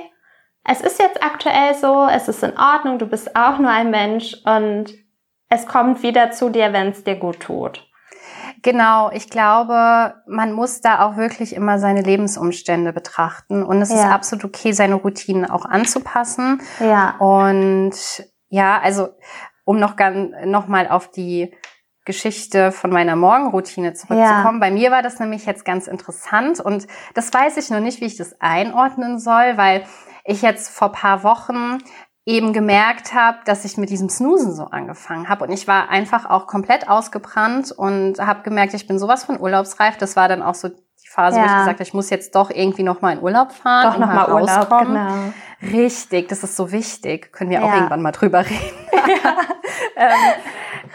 es 0.63 0.81
ist 0.81 0.99
jetzt 0.99 1.23
aktuell 1.23 1.73
so, 1.75 2.07
es 2.11 2.27
ist 2.27 2.43
in 2.43 2.57
Ordnung, 2.57 2.99
du 2.99 3.05
bist 3.05 3.35
auch 3.35 3.57
nur 3.59 3.69
ein 3.69 3.91
Mensch 3.91 4.35
und 4.45 4.93
es 5.49 5.65
kommt 5.65 6.01
wieder 6.03 6.31
zu 6.31 6.49
dir, 6.49 6.73
wenn 6.73 6.89
es 6.89 7.03
dir 7.03 7.15
gut 7.15 7.39
tut. 7.39 7.87
Genau, 8.63 9.09
ich 9.11 9.29
glaube, 9.29 10.15
man 10.27 10.53
muss 10.53 10.81
da 10.81 11.03
auch 11.03 11.17
wirklich 11.17 11.55
immer 11.55 11.79
seine 11.79 12.01
Lebensumstände 12.01 12.93
betrachten. 12.93 13.63
Und 13.63 13.81
es 13.81 13.89
ist 13.89 14.03
Ja. 14.03 14.11
absolut 14.11 14.45
okay, 14.45 14.71
seine 14.71 14.95
Routinen 14.95 15.49
auch 15.49 15.65
anzupassen. 15.65 16.61
Ja. 16.79 17.15
Und 17.17 17.93
ja, 18.49 18.79
also 18.79 19.09
um 19.63 19.79
noch, 19.79 19.95
noch 20.45 20.67
mal 20.67 20.87
auf 20.87 21.09
die 21.09 21.53
Geschichte 22.05 22.71
von 22.71 22.91
meiner 22.91 23.15
Morgenroutine 23.15 23.93
zurückzukommen. 23.93 24.59
Bei 24.59 24.71
mir 24.71 24.91
war 24.91 25.03
das 25.03 25.19
nämlich 25.19 25.45
jetzt 25.45 25.65
ganz 25.65 25.87
interessant 25.87 26.59
und 26.59 26.87
das 27.13 27.31
weiß 27.31 27.57
ich 27.57 27.69
noch 27.69 27.79
nicht, 27.79 28.01
wie 28.01 28.05
ich 28.05 28.17
das 28.17 28.35
einordnen 28.41 29.19
soll, 29.19 29.57
weil 29.57 29.83
ich 30.25 30.41
jetzt 30.41 30.69
vor 30.69 30.91
paar 30.91 31.23
Wochen 31.23 31.77
eben 32.25 32.53
gemerkt 32.53 33.13
habe, 33.13 33.39
dass 33.45 33.65
ich 33.65 33.77
mit 33.77 33.89
diesem 33.89 34.09
Snoosen 34.09 34.53
so 34.53 34.65
angefangen 34.65 35.27
habe 35.27 35.45
und 35.45 35.51
ich 35.51 35.67
war 35.67 35.89
einfach 35.89 36.29
auch 36.29 36.45
komplett 36.47 36.87
ausgebrannt 36.87 37.71
und 37.71 38.19
habe 38.19 38.43
gemerkt, 38.43 38.73
ich 38.75 38.85
bin 38.87 38.99
sowas 38.99 39.23
von 39.23 39.39
urlaubsreif. 39.39 39.97
Das 39.97 40.15
war 40.15 40.27
dann 40.27 40.43
auch 40.43 40.53
so 40.53 40.67
die 40.69 41.07
Phase, 41.09 41.39
wo 41.41 41.45
ich 41.45 41.51
Ja. 41.51 41.57
gesagt 41.57 41.77
habe, 41.79 41.83
ich 41.83 41.93
muss 41.95 42.09
jetzt 42.11 42.35
doch 42.35 42.51
irgendwie 42.51 42.83
noch 42.83 43.01
mal 43.01 43.13
in 43.13 43.23
Urlaub 43.23 43.51
fahren. 43.51 43.83
Doch 43.91 43.97
nochmal 43.97 44.27
mal 44.27 44.33
Urlaub, 44.33 44.49
rauskommen. 44.71 44.93
genau. 44.93 45.33
Richtig, 45.83 46.29
das 46.29 46.43
ist 46.43 46.55
so 46.55 46.71
wichtig. 46.71 47.31
Können 47.33 47.49
wir 47.49 47.63
auch 47.63 47.69
Ja. 47.69 47.75
irgendwann 47.75 48.01
mal 48.03 48.11
drüber 48.11 48.45
reden. 48.45 48.77
ähm, 49.95 50.11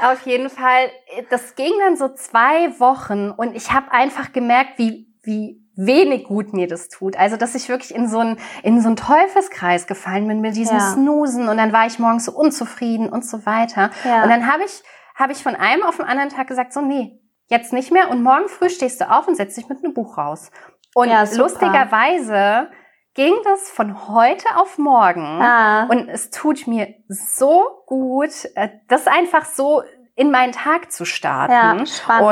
auf 0.08 0.20
jeden 0.26 0.48
Fall, 0.48 0.90
das 1.30 1.54
ging 1.56 1.72
dann 1.80 1.96
so 1.96 2.08
zwei 2.14 2.78
Wochen 2.78 3.30
und 3.30 3.56
ich 3.56 3.72
habe 3.72 3.90
einfach 3.90 4.32
gemerkt, 4.32 4.78
wie, 4.78 5.08
wie 5.22 5.65
wenig 5.76 6.24
gut 6.24 6.52
mir 6.52 6.66
das 6.66 6.88
tut. 6.88 7.16
Also, 7.16 7.36
dass 7.36 7.54
ich 7.54 7.68
wirklich 7.68 7.94
in 7.94 8.08
so 8.08 8.18
einen, 8.18 8.38
in 8.62 8.80
so 8.80 8.88
einen 8.88 8.96
Teufelskreis 8.96 9.86
gefallen 9.86 10.26
bin 10.26 10.40
mit 10.40 10.56
diesem 10.56 10.78
Ja. 10.78 10.92
Snoosen 10.92 11.48
und 11.48 11.56
dann 11.58 11.72
war 11.72 11.86
ich 11.86 11.98
morgens 11.98 12.24
so 12.24 12.32
unzufrieden 12.32 13.08
und 13.08 13.24
so 13.24 13.44
weiter. 13.46 13.90
Ja. 14.04 14.22
Und 14.22 14.30
dann 14.30 14.50
habe 14.50 14.64
ich, 14.64 14.82
habe 15.14 15.32
ich 15.32 15.42
von 15.42 15.54
einem 15.54 15.82
auf 15.82 15.96
den 15.98 16.06
anderen 16.06 16.30
Tag 16.30 16.46
gesagt, 16.48 16.72
so, 16.72 16.80
nee, 16.80 17.20
jetzt 17.48 17.72
nicht 17.72 17.92
mehr 17.92 18.10
und 18.10 18.22
morgen 18.22 18.48
früh 18.48 18.70
stehst 18.70 19.00
du 19.00 19.10
auf 19.10 19.28
und 19.28 19.36
setzt 19.36 19.56
dich 19.56 19.68
mit 19.68 19.84
einem 19.84 19.94
Buch 19.94 20.18
raus. 20.18 20.50
Und 20.94 21.08
Ja, 21.10 21.24
lustigerweise 21.34 22.70
ging 23.14 23.34
das 23.44 23.70
von 23.70 24.08
heute 24.08 24.44
auf 24.56 24.78
morgen. 24.78 25.24
Ah, 25.42 25.86
Und 25.90 26.08
es 26.08 26.30
tut 26.30 26.66
mir 26.66 26.94
so 27.08 27.62
gut, 27.86 28.30
äh, 28.54 28.68
das 28.88 29.06
einfach 29.06 29.44
so 29.44 29.82
in 30.14 30.30
meinen 30.30 30.52
Tag 30.52 30.92
zu 30.92 31.04
starten. 31.04 31.52
Ja, 31.52 31.86
spannend. 31.86 32.24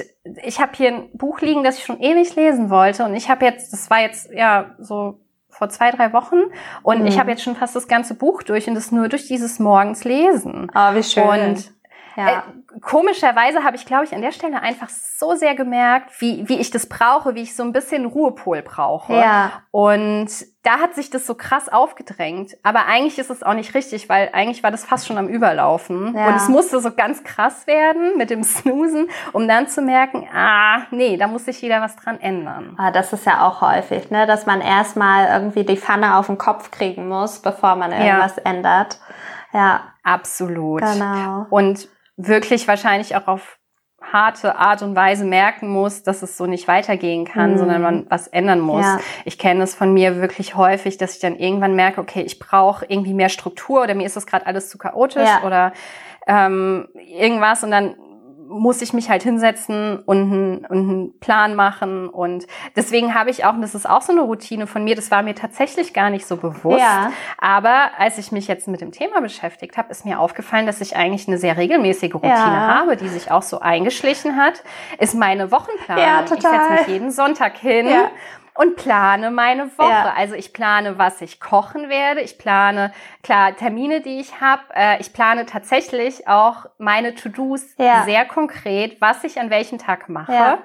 Und 0.00 0.04
ich 0.42 0.60
habe 0.60 0.72
hier 0.74 0.88
ein 0.88 1.10
Buch 1.12 1.40
liegen, 1.40 1.64
das 1.64 1.78
ich 1.78 1.84
schon 1.84 2.00
ewig 2.00 2.34
lesen 2.34 2.70
wollte. 2.70 3.04
Und 3.04 3.14
ich 3.14 3.28
habe 3.28 3.44
jetzt, 3.44 3.72
das 3.72 3.90
war 3.90 4.00
jetzt 4.00 4.30
ja 4.32 4.74
so 4.78 5.20
vor 5.50 5.68
zwei, 5.68 5.90
drei 5.90 6.12
Wochen. 6.12 6.36
Und 6.82 7.00
Mhm. 7.00 7.06
ich 7.06 7.18
habe 7.18 7.30
jetzt 7.30 7.42
schon 7.42 7.54
fast 7.56 7.76
das 7.76 7.86
ganze 7.88 8.14
Buch 8.14 8.42
durch 8.42 8.66
und 8.66 8.74
das 8.74 8.90
nur 8.90 9.08
durch 9.08 9.26
dieses 9.28 9.58
Morgens 9.58 10.04
lesen. 10.04 10.70
oh, 10.74 10.94
wie 10.94 11.02
schön. 11.02 11.24
Und 11.24 11.72
ja. 12.16 12.28
äh, 12.28 12.80
komischerweise 12.80 13.64
habe 13.64 13.76
ich, 13.76 13.86
glaube 13.86 14.04
ich, 14.04 14.14
an 14.14 14.22
der 14.22 14.32
Stelle 14.32 14.60
einfach 14.62 14.88
so 14.88 15.34
sehr 15.34 15.54
gemerkt, 15.54 16.20
wie, 16.20 16.48
wie 16.48 16.58
ich 16.58 16.70
das 16.70 16.86
brauche, 16.86 17.34
wie 17.34 17.42
ich 17.42 17.56
so 17.56 17.62
ein 17.62 17.72
bisschen 17.72 18.06
Ruhepol 18.06 18.62
brauche. 18.62 19.14
ja. 19.14 19.50
Und 19.70 20.30
da 20.62 20.78
hat 20.78 20.94
sich 20.94 21.10
das 21.10 21.26
so 21.26 21.34
krass 21.34 21.68
aufgedrängt. 21.68 22.56
Aber 22.62 22.86
eigentlich 22.86 23.18
ist 23.18 23.28
es 23.28 23.42
auch 23.42 23.52
nicht 23.52 23.74
richtig, 23.74 24.08
weil 24.08 24.30
eigentlich 24.32 24.62
war 24.62 24.70
das 24.70 24.84
fast 24.84 25.06
schon 25.06 25.18
am 25.18 25.28
Überlaufen. 25.28 26.16
Ja. 26.16 26.28
Und 26.28 26.36
es 26.36 26.48
musste 26.48 26.80
so 26.80 26.90
ganz 26.90 27.22
krass 27.22 27.66
werden 27.66 28.16
mit 28.16 28.30
dem 28.30 28.42
Snoosen, 28.44 29.08
um 29.32 29.46
dann 29.46 29.68
zu 29.68 29.82
merken, 29.82 30.26
ah, 30.34 30.82
nee, 30.90 31.16
da 31.16 31.26
muss 31.26 31.44
sich 31.44 31.60
wieder 31.60 31.82
was 31.82 31.96
dran 31.96 32.18
ändern. 32.20 32.76
Ah, 32.78 32.90
das 32.90 33.12
ist 33.12 33.26
ja 33.26 33.46
auch 33.46 33.60
häufig, 33.60 34.10
ne? 34.10 34.26
dass 34.26 34.46
man 34.46 34.60
erstmal 34.60 35.28
irgendwie 35.28 35.64
die 35.64 35.76
Pfanne 35.76 36.16
auf 36.16 36.28
den 36.28 36.38
Kopf 36.38 36.70
kriegen 36.70 37.08
muss, 37.08 37.40
bevor 37.40 37.76
man 37.76 37.92
irgendwas 37.92 38.38
ändert. 38.38 38.98
Ja, 39.52 39.82
Absolut. 40.04 40.82
genau. 40.82 41.46
Und 41.50 41.88
wirklich 42.16 42.66
wahrscheinlich 42.68 43.16
auch 43.16 43.26
auf 43.28 43.58
harte 44.02 44.56
Art 44.56 44.82
und 44.82 44.94
Weise 44.94 45.24
merken 45.24 45.68
muss, 45.68 46.02
dass 46.02 46.22
es 46.22 46.36
so 46.36 46.44
nicht 46.46 46.68
weitergehen 46.68 47.24
kann, 47.24 47.52
Mhm. 47.52 47.58
sondern 47.58 47.82
man 47.82 48.06
was 48.10 48.28
ändern 48.28 48.60
muss. 48.60 48.84
Ja. 48.84 49.00
Ich 49.24 49.38
kenne 49.38 49.62
es 49.64 49.74
von 49.74 49.94
mir 49.94 50.20
wirklich 50.20 50.56
häufig, 50.56 50.98
dass 50.98 51.14
ich 51.14 51.20
dann 51.20 51.36
irgendwann 51.36 51.74
merke, 51.74 52.00
okay, 52.02 52.20
ich 52.20 52.38
brauche 52.38 52.84
irgendwie 52.86 53.14
mehr 53.14 53.30
Struktur 53.30 53.82
oder 53.82 53.94
mir 53.94 54.04
ist 54.06 54.16
das 54.16 54.26
gerade 54.26 54.46
alles 54.46 54.68
zu 54.68 54.76
chaotisch 54.78 55.26
Ja. 55.28 55.42
oder 55.44 55.72
ähm, 56.26 56.88
irgendwas 56.94 57.64
und 57.64 57.70
dann 57.70 57.96
muss 58.48 58.82
ich 58.82 58.92
mich 58.92 59.08
halt 59.10 59.22
hinsetzen 59.22 59.98
und 60.04 60.18
einen, 60.18 60.58
und 60.66 60.78
einen 60.78 61.20
Plan 61.20 61.54
machen 61.54 62.08
und 62.08 62.46
deswegen 62.76 63.14
habe 63.14 63.30
ich 63.30 63.44
auch, 63.44 63.54
und 63.54 63.62
das 63.62 63.74
ist 63.74 63.88
auch 63.88 64.02
so 64.02 64.12
eine 64.12 64.22
Routine 64.22 64.66
von 64.66 64.84
mir, 64.84 64.94
das 64.96 65.10
war 65.10 65.22
mir 65.22 65.34
tatsächlich 65.34 65.92
gar 65.94 66.10
nicht 66.10 66.26
so 66.26 66.36
bewusst, 66.36 66.78
Ja. 66.80 67.10
aber 67.38 67.90
als 67.98 68.18
ich 68.18 68.32
mich 68.32 68.46
jetzt 68.48 68.68
mit 68.68 68.80
dem 68.80 68.92
Thema 68.92 69.20
beschäftigt 69.20 69.76
habe, 69.76 69.90
ist 69.90 70.04
mir 70.04 70.20
aufgefallen, 70.20 70.66
dass 70.66 70.80
ich 70.80 70.96
eigentlich 70.96 71.26
eine 71.28 71.38
sehr 71.38 71.56
regelmäßige 71.56 72.14
Routine 72.14 72.32
Ja. 72.34 72.78
habe, 72.80 72.96
die 72.96 73.08
sich 73.08 73.30
auch 73.30 73.42
so 73.42 73.60
eingeschlichen 73.60 74.36
hat, 74.36 74.62
ist 74.98 75.14
meine 75.14 75.50
Wochenplanung. 75.50 76.04
Ja, 76.04 76.22
Ich 76.24 76.30
total. 76.30 76.50
setze 76.60 76.72
mich 76.72 76.86
jeden 76.88 77.10
Sonntag 77.10 77.56
hin 77.56 77.86
Ja. 77.88 78.10
Und 78.54 78.76
plane 78.76 79.30
meine 79.30 79.76
Woche. 79.78 79.90
Ja. 79.90 80.14
Also 80.16 80.34
ich 80.34 80.52
plane, 80.52 80.96
was 80.98 81.20
ich 81.20 81.40
kochen 81.40 81.88
werde. 81.88 82.20
Ich 82.20 82.38
plane, 82.38 82.92
klar, 83.22 83.56
Termine, 83.56 84.00
die 84.00 84.20
ich 84.20 84.40
habe. 84.40 84.62
Äh, 84.74 85.00
ich 85.00 85.12
plane 85.12 85.44
tatsächlich 85.46 86.28
auch 86.28 86.66
meine 86.78 87.14
To-Dos 87.14 87.74
Ja. 87.78 88.04
sehr 88.04 88.24
konkret, 88.24 89.00
was 89.00 89.24
ich 89.24 89.40
an 89.40 89.50
welchem 89.50 89.78
Tag 89.78 90.08
mache. 90.08 90.32
Ja. 90.32 90.58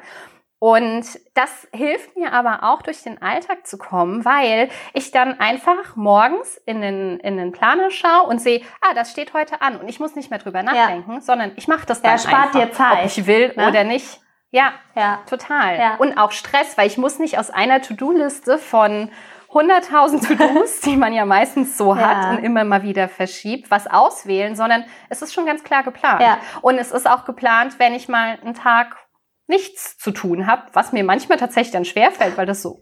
Und 0.59 1.05
das 1.35 1.69
hilft 1.71 2.17
mir 2.17 2.33
aber 2.33 2.63
auch 2.63 2.81
durch 2.81 3.01
den 3.01 3.21
Alltag 3.21 3.65
zu 3.65 3.77
kommen, 3.77 4.25
weil 4.25 4.69
ich 4.93 5.11
dann 5.11 5.39
einfach 5.39 5.95
morgens 5.95 6.57
in 6.57 6.81
den, 6.81 7.17
in 7.21 7.37
den 7.37 7.53
Planer 7.53 7.89
schaue 7.89 8.27
und 8.27 8.39
sehe, 8.39 8.61
ah, 8.81 8.93
das 8.93 9.11
steht 9.11 9.33
heute 9.33 9.61
an 9.61 9.77
und 9.77 9.87
ich 9.87 10.01
muss 10.01 10.15
nicht 10.15 10.29
mehr 10.29 10.39
drüber 10.39 10.61
nachdenken, 10.61 11.13
ja. 11.13 11.21
sondern 11.21 11.53
ich 11.55 11.69
mache 11.69 11.85
das 11.85 12.01
dann 12.01 12.11
ja, 12.11 12.17
spart 12.17 12.55
einfach, 12.55 12.59
dir 12.59 12.71
Zeit, 12.73 12.99
ob 12.99 13.05
ich 13.05 13.25
will 13.25 13.53
ne? 13.55 13.69
oder 13.69 13.85
nicht. 13.85 14.19
Ja, 14.51 14.73
ja, 14.95 15.19
total. 15.27 15.77
Ja. 15.77 15.95
Und 15.97 16.17
auch 16.17 16.31
Stress, 16.31 16.77
weil 16.77 16.87
ich 16.87 16.97
muss 16.97 17.19
nicht 17.19 17.37
aus 17.37 17.49
einer 17.49 17.81
To-Do-Liste 17.81 18.57
von 18.57 19.11
100.000 19.49 20.27
To-Dos, 20.27 20.81
die 20.81 20.95
man 20.95 21.13
ja 21.13 21.25
meistens 21.25 21.77
so 21.77 21.95
hat 21.95 22.23
ja. 22.23 22.29
und 22.31 22.43
immer 22.43 22.63
mal 22.63 22.83
wieder 22.83 23.09
verschiebt, 23.09 23.71
was 23.71 23.87
auswählen, 23.87 24.55
sondern 24.55 24.85
es 25.09 25.21
ist 25.21 25.33
schon 25.33 25.45
ganz 25.45 25.63
klar 25.63 25.83
geplant. 25.83 26.21
Ja. 26.21 26.39
Und 26.61 26.77
es 26.77 26.91
ist 26.91 27.09
auch 27.09 27.25
geplant, 27.25 27.79
wenn 27.79 27.93
ich 27.93 28.07
mal 28.07 28.39
einen 28.41 28.53
Tag 28.53 28.95
nichts 29.47 29.97
zu 29.97 30.11
tun 30.11 30.45
habe, 30.45 30.63
was 30.73 30.91
mir 30.91 31.03
manchmal 31.03 31.39
tatsächlich 31.39 31.71
dann 31.71 31.85
schwerfällt, 31.85 32.37
weil 32.37 32.45
das 32.45 32.61
so 32.61 32.81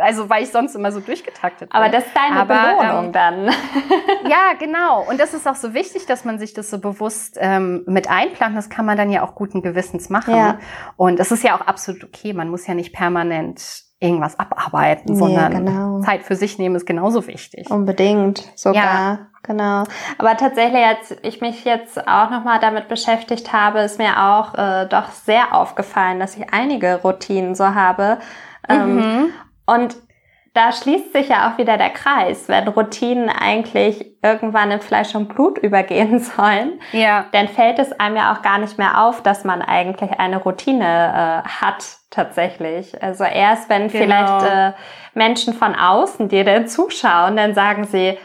also 0.00 0.30
weil 0.30 0.44
ich 0.44 0.50
sonst 0.50 0.74
immer 0.74 0.92
so 0.92 1.00
durchgetaktet 1.00 1.70
bin. 1.70 1.80
Aber 1.80 1.88
das 1.88 2.06
ist 2.06 2.16
deine 2.16 2.40
Aber, 2.40 2.76
Belohnung 2.78 3.06
ähm, 3.06 3.12
dann. 3.12 3.44
ja, 4.28 4.52
genau. 4.58 5.02
Und 5.08 5.18
das 5.18 5.34
ist 5.34 5.48
auch 5.48 5.56
so 5.56 5.74
wichtig, 5.74 6.06
dass 6.06 6.24
man 6.24 6.38
sich 6.38 6.54
das 6.54 6.70
so 6.70 6.78
bewusst 6.78 7.36
ähm, 7.40 7.82
mit 7.86 8.08
einplant. 8.08 8.56
Das 8.56 8.70
kann 8.70 8.86
man 8.86 8.96
dann 8.96 9.10
ja 9.10 9.22
auch 9.22 9.34
guten 9.34 9.62
Gewissens 9.62 10.10
machen. 10.10 10.36
Ja. 10.36 10.58
Und 10.96 11.18
das 11.18 11.32
ist 11.32 11.42
ja 11.42 11.56
auch 11.56 11.62
absolut 11.62 12.04
okay. 12.04 12.32
Man 12.32 12.48
muss 12.48 12.66
ja 12.66 12.74
nicht 12.74 12.92
permanent 12.92 13.84
irgendwas 14.00 14.38
abarbeiten, 14.38 15.14
nee, 15.14 15.18
sondern 15.18 15.64
genau. 15.64 16.00
Zeit 16.00 16.24
für 16.24 16.36
sich 16.36 16.58
nehmen 16.58 16.76
ist 16.76 16.86
genauso 16.86 17.26
wichtig. 17.26 17.70
Unbedingt, 17.70 18.44
sogar. 18.54 18.82
Ja. 18.84 19.18
Genau. 19.42 19.84
Aber 20.16 20.36
tatsächlich, 20.38 20.82
als 20.84 21.16
ich 21.22 21.42
mich 21.42 21.64
jetzt 21.64 22.08
auch 22.08 22.30
nochmal 22.30 22.60
damit 22.60 22.88
beschäftigt 22.88 23.52
habe, 23.52 23.80
ist 23.80 23.98
mir 23.98 24.22
auch 24.24 24.54
äh, 24.54 24.86
doch 24.88 25.10
sehr 25.10 25.54
aufgefallen, 25.54 26.18
dass 26.18 26.36
ich 26.36 26.52
einige 26.52 27.02
Routinen 27.02 27.54
so 27.54 27.74
habe. 27.74 28.18
Ähm, 28.68 28.96
mhm. 28.96 29.32
Und 29.66 29.96
da 30.54 30.70
schließt 30.70 31.12
sich 31.12 31.28
ja 31.30 31.50
auch 31.50 31.58
wieder 31.58 31.76
der 31.76 31.90
Kreis, 31.90 32.48
wenn 32.48 32.68
Routinen 32.68 33.28
eigentlich 33.28 34.16
irgendwann 34.22 34.70
in 34.70 34.80
Fleisch 34.80 35.14
und 35.16 35.28
Blut 35.28 35.58
übergehen 35.62 36.20
sollen, 36.20 36.80
ja. 36.92 37.26
dann 37.32 37.48
fällt 37.48 37.78
es 37.80 37.92
einem 37.92 38.16
ja 38.16 38.32
auch 38.32 38.42
gar 38.42 38.58
nicht 38.58 38.78
mehr 38.78 39.04
auf, 39.04 39.22
dass 39.22 39.44
man 39.44 39.62
eigentlich 39.62 40.12
eine 40.12 40.36
Routine 40.36 41.42
äh, 41.44 41.48
hat 41.48 41.84
tatsächlich. 42.10 43.02
Also 43.02 43.24
erst 43.24 43.68
wenn 43.68 43.88
genau. 43.88 44.04
vielleicht 44.04 44.52
äh, 44.52 44.72
Menschen 45.14 45.54
von 45.54 45.74
außen 45.74 46.28
dir 46.28 46.44
dann 46.44 46.68
zuschauen, 46.68 47.36
dann 47.36 47.54
sagen 47.54 47.84
sie, 47.84 48.16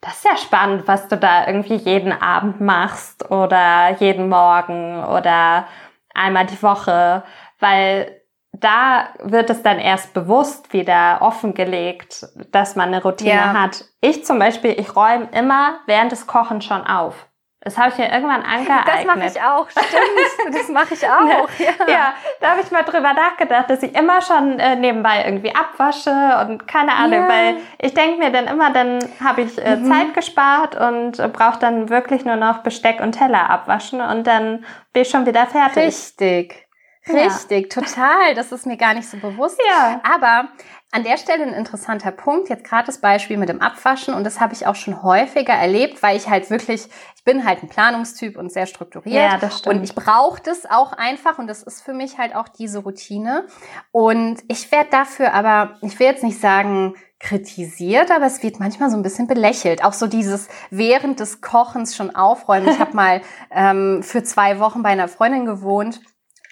das 0.00 0.16
ist 0.16 0.24
ja 0.24 0.36
spannend, 0.36 0.86
was 0.86 1.08
du 1.08 1.16
da 1.16 1.46
irgendwie 1.46 1.76
jeden 1.76 2.12
Abend 2.12 2.60
machst 2.60 3.30
oder 3.30 3.96
jeden 3.98 4.28
Morgen 4.28 5.02
oder 5.04 5.66
einmal 6.14 6.46
die 6.46 6.62
Woche, 6.62 7.22
weil 7.58 8.20
da 8.64 9.08
wird 9.22 9.50
es 9.50 9.62
dann 9.62 9.78
erst 9.78 10.14
bewusst 10.14 10.72
wieder 10.72 11.18
offengelegt, 11.20 12.26
dass 12.50 12.76
man 12.76 12.88
eine 12.88 13.02
Routine 13.02 13.30
ja. 13.30 13.52
hat. 13.52 13.84
Ich 14.00 14.24
zum 14.24 14.38
Beispiel, 14.38 14.74
ich 14.78 14.96
räume 14.96 15.28
immer 15.32 15.80
während 15.86 16.12
des 16.12 16.26
Kochens 16.26 16.64
schon 16.64 16.86
auf. 16.86 17.28
Das 17.60 17.78
habe 17.78 17.90
ich 17.90 17.98
mir 17.98 18.12
irgendwann 18.12 18.42
angeeignet. 18.42 18.86
Das 18.86 19.04
mache 19.04 19.26
ich 19.26 19.42
auch, 19.42 19.70
stimmt. 19.70 20.54
Das 20.54 20.68
mache 20.68 20.94
ich 20.94 21.06
auch. 21.06 21.48
ja. 21.58 21.92
ja, 21.92 22.14
da 22.40 22.50
habe 22.50 22.60
ich 22.62 22.70
mal 22.70 22.82
drüber 22.82 23.12
nachgedacht, 23.12 23.68
dass 23.68 23.82
ich 23.82 23.94
immer 23.94 24.22
schon 24.22 24.58
äh, 24.58 24.76
nebenbei 24.76 25.24
irgendwie 25.24 25.54
abwasche 25.54 26.10
und 26.42 26.66
keine 26.66 26.92
Ahnung, 26.92 27.22
ja. 27.22 27.28
weil 27.28 27.56
ich 27.80 27.92
denke 27.92 28.18
mir 28.18 28.30
dann 28.30 28.46
immer, 28.46 28.70
dann 28.70 28.98
habe 29.22 29.42
ich 29.42 29.58
äh, 29.58 29.76
mhm. 29.76 29.90
Zeit 29.90 30.14
gespart 30.14 30.74
und 30.74 31.18
äh, 31.18 31.28
brauche 31.28 31.58
dann 31.58 31.90
wirklich 31.90 32.24
nur 32.24 32.36
noch 32.36 32.58
Besteck 32.58 33.00
und 33.00 33.12
Teller 33.12 33.50
abwaschen 33.50 34.00
und 34.00 34.26
dann 34.26 34.64
bin 34.92 35.02
ich 35.02 35.10
schon 35.10 35.26
wieder 35.26 35.46
fertig. 35.46 35.84
Richtig. 35.84 36.63
Richtig, 37.08 37.74
ja. 37.74 37.82
total. 37.82 38.34
Das 38.34 38.52
ist 38.52 38.66
mir 38.66 38.76
gar 38.76 38.94
nicht 38.94 39.08
so 39.08 39.18
bewusst. 39.18 39.60
Ja. 39.68 40.00
Aber 40.04 40.48
an 40.90 41.02
der 41.02 41.18
Stelle 41.18 41.42
ein 41.42 41.52
interessanter 41.52 42.12
Punkt, 42.12 42.48
jetzt 42.48 42.64
gerade 42.64 42.86
das 42.86 42.98
Beispiel 42.98 43.36
mit 43.36 43.48
dem 43.48 43.60
Abwaschen 43.60 44.14
und 44.14 44.22
das 44.22 44.40
habe 44.40 44.54
ich 44.54 44.66
auch 44.66 44.76
schon 44.76 45.02
häufiger 45.02 45.52
erlebt, 45.52 46.02
weil 46.04 46.16
ich 46.16 46.28
halt 46.28 46.48
wirklich, 46.50 46.86
ich 47.16 47.24
bin 47.24 47.44
halt 47.44 47.64
ein 47.64 47.68
Planungstyp 47.68 48.38
und 48.38 48.52
sehr 48.52 48.66
strukturiert 48.66 49.32
ja, 49.32 49.36
das 49.38 49.58
stimmt. 49.58 49.76
und 49.76 49.82
ich 49.82 49.96
brauche 49.96 50.40
das 50.40 50.66
auch 50.70 50.92
einfach 50.92 51.38
und 51.38 51.48
das 51.48 51.64
ist 51.64 51.82
für 51.82 51.94
mich 51.94 52.16
halt 52.16 52.36
auch 52.36 52.48
diese 52.48 52.78
Routine 52.78 53.46
und 53.90 54.42
ich 54.46 54.70
werde 54.70 54.90
dafür 54.90 55.34
aber, 55.34 55.78
ich 55.82 55.98
will 55.98 56.06
jetzt 56.06 56.22
nicht 56.22 56.40
sagen, 56.40 56.94
kritisiert, 57.18 58.12
aber 58.12 58.26
es 58.26 58.42
wird 58.42 58.60
manchmal 58.60 58.90
so 58.90 58.96
ein 58.96 59.02
bisschen 59.02 59.26
belächelt. 59.26 59.82
Auch 59.82 59.94
so 59.94 60.06
dieses 60.06 60.48
während 60.70 61.20
des 61.20 61.40
Kochens 61.40 61.96
schon 61.96 62.14
aufräumen. 62.14 62.68
Ich 62.68 62.78
habe 62.80 62.94
mal 62.94 63.22
ähm, 63.50 64.02
für 64.02 64.22
zwei 64.22 64.58
Wochen 64.58 64.82
bei 64.82 64.90
einer 64.90 65.08
Freundin 65.08 65.46
gewohnt 65.46 66.00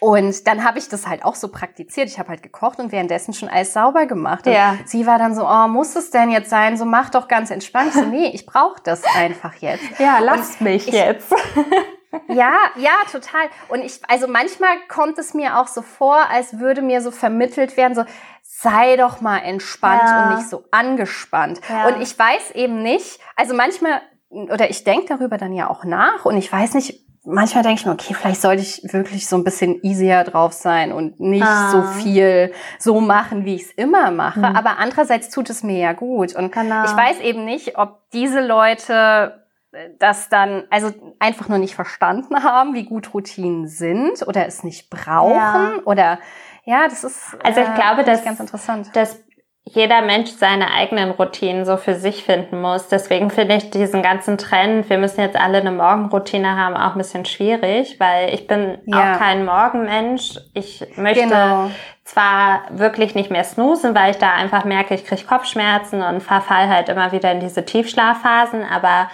und 0.02 0.48
dann 0.48 0.64
habe 0.64 0.80
ich 0.80 0.88
das 0.88 1.06
halt 1.06 1.24
auch 1.24 1.36
so 1.36 1.46
praktiziert. 1.46 2.08
Ich 2.08 2.18
habe 2.18 2.30
halt 2.30 2.42
gekocht 2.42 2.80
und 2.80 2.90
währenddessen 2.90 3.34
schon 3.34 3.48
alles 3.48 3.72
sauber 3.72 4.06
gemacht. 4.06 4.48
Und 4.48 4.52
ja. 4.52 4.76
sie 4.84 5.06
war 5.06 5.16
dann 5.16 5.32
so, 5.32 5.46
oh, 5.46 5.68
muss 5.68 5.94
es 5.94 6.10
denn 6.10 6.32
jetzt 6.32 6.50
sein? 6.50 6.76
So 6.76 6.84
mach 6.84 7.10
doch 7.10 7.28
ganz 7.28 7.52
entspannt. 7.52 7.90
Ich 7.90 7.94
so, 7.94 8.06
nee, 8.06 8.26
ich 8.34 8.44
brauche 8.44 8.80
das 8.82 9.04
einfach 9.16 9.54
jetzt. 9.60 9.84
Ja, 10.00 10.18
lass 10.18 10.56
und 10.56 10.62
mich 10.62 10.88
ich, 10.88 10.94
jetzt. 10.94 11.32
ja, 12.26 12.52
ja, 12.74 12.94
total. 13.12 13.42
Und 13.68 13.82
ich, 13.82 14.00
also 14.08 14.26
manchmal 14.26 14.72
kommt 14.88 15.18
es 15.18 15.34
mir 15.34 15.60
auch 15.60 15.68
so 15.68 15.82
vor, 15.82 16.18
als 16.32 16.58
würde 16.58 16.82
mir 16.82 17.00
so 17.00 17.12
vermittelt 17.12 17.76
werden, 17.76 17.94
so, 17.94 18.04
sei 18.42 18.96
doch 18.96 19.20
mal 19.20 19.38
entspannt 19.38 20.02
ja. 20.04 20.30
und 20.30 20.36
nicht 20.38 20.50
so 20.50 20.64
angespannt. 20.72 21.60
Ja. 21.68 21.86
Und 21.86 22.02
ich 22.02 22.18
weiß 22.18 22.50
eben 22.56 22.82
nicht, 22.82 23.20
also 23.36 23.54
manchmal, 23.54 24.02
oder 24.30 24.68
ich 24.68 24.82
denke 24.82 25.06
darüber 25.16 25.38
dann 25.38 25.52
ja 25.52 25.70
auch 25.70 25.84
nach 25.84 26.24
und 26.24 26.36
ich 26.36 26.52
weiß 26.52 26.74
nicht, 26.74 27.06
manchmal 27.24 27.62
denke 27.62 27.80
ich 27.80 27.86
mir, 27.86 27.92
okay, 27.92 28.14
vielleicht 28.14 28.40
sollte 28.40 28.62
ich 28.62 28.82
wirklich 28.92 29.26
so 29.26 29.36
ein 29.36 29.44
bisschen 29.44 29.82
easier 29.84 30.24
drauf 30.24 30.52
sein 30.52 30.92
und 30.92 31.20
nicht 31.20 31.44
ah. 31.44 31.70
so 31.70 31.82
viel 31.82 32.52
so 32.78 33.00
machen, 33.00 33.44
wie 33.44 33.54
ich 33.54 33.62
es 33.62 33.70
immer 33.72 34.10
mache. 34.10 34.40
Mhm. 34.40 34.56
Aber 34.56 34.78
andererseits 34.78 35.30
tut 35.30 35.48
es 35.50 35.62
mir 35.62 35.78
ja 35.78 35.92
gut. 35.92 36.34
Und 36.34 36.52
genau. 36.52 36.84
ich 36.84 36.96
weiß 36.96 37.20
eben 37.20 37.44
nicht, 37.44 37.78
ob 37.78 38.00
diese 38.12 38.44
Leute 38.44 39.44
äh, 39.72 39.90
das 39.98 40.28
dann, 40.28 40.64
also 40.70 40.92
einfach 41.18 41.48
nur 41.48 41.58
nicht 41.58 41.74
verstanden 41.74 42.42
haben, 42.42 42.74
wie 42.74 42.84
gut 42.84 43.14
Routinen 43.14 43.68
sind 43.68 44.26
oder 44.26 44.46
es 44.46 44.64
nicht 44.64 44.90
brauchen 44.90 45.34
ja. 45.36 45.72
oder 45.84 46.18
ja, 46.64 46.84
das 46.84 47.02
ist 47.02 47.36
also 47.42 47.60
ich 47.60 47.68
äh, 47.68 47.74
glaube, 47.74 48.04
dass 48.04 48.24
ganz 48.24 48.38
interessant. 48.38 48.90
Das 48.94 49.18
jeder 49.64 50.02
Mensch 50.02 50.30
seine 50.30 50.72
eigenen 50.72 51.12
Routinen 51.12 51.64
so 51.64 51.76
für 51.76 51.94
sich 51.94 52.24
finden 52.24 52.60
muss. 52.60 52.88
Deswegen 52.88 53.30
finde 53.30 53.54
ich 53.54 53.70
diesen 53.70 54.02
ganzen 54.02 54.36
Trend, 54.36 54.90
wir 54.90 54.98
müssen 54.98 55.20
jetzt 55.20 55.36
alle 55.36 55.58
eine 55.58 55.70
Morgenroutine 55.70 56.56
haben, 56.56 56.76
auch 56.76 56.92
ein 56.92 56.98
bisschen 56.98 57.24
schwierig, 57.24 57.98
weil 58.00 58.34
ich 58.34 58.46
bin 58.48 58.78
ja. 58.86 59.14
auch 59.14 59.18
kein 59.18 59.44
Morgenmensch. 59.44 60.38
Ich 60.52 60.84
möchte 60.96 61.24
genau. 61.24 61.70
zwar 62.04 62.62
wirklich 62.70 63.14
nicht 63.14 63.30
mehr 63.30 63.44
snoosen, 63.44 63.94
weil 63.94 64.10
ich 64.10 64.18
da 64.18 64.34
einfach 64.34 64.64
merke, 64.64 64.94
ich 64.94 65.04
kriege 65.04 65.24
Kopfschmerzen 65.24 66.02
und 66.02 66.22
verfall 66.22 66.68
halt 66.68 66.88
immer 66.88 67.12
wieder 67.12 67.30
in 67.30 67.40
diese 67.40 67.64
Tiefschlafphasen, 67.64 68.64
aber 68.64 69.10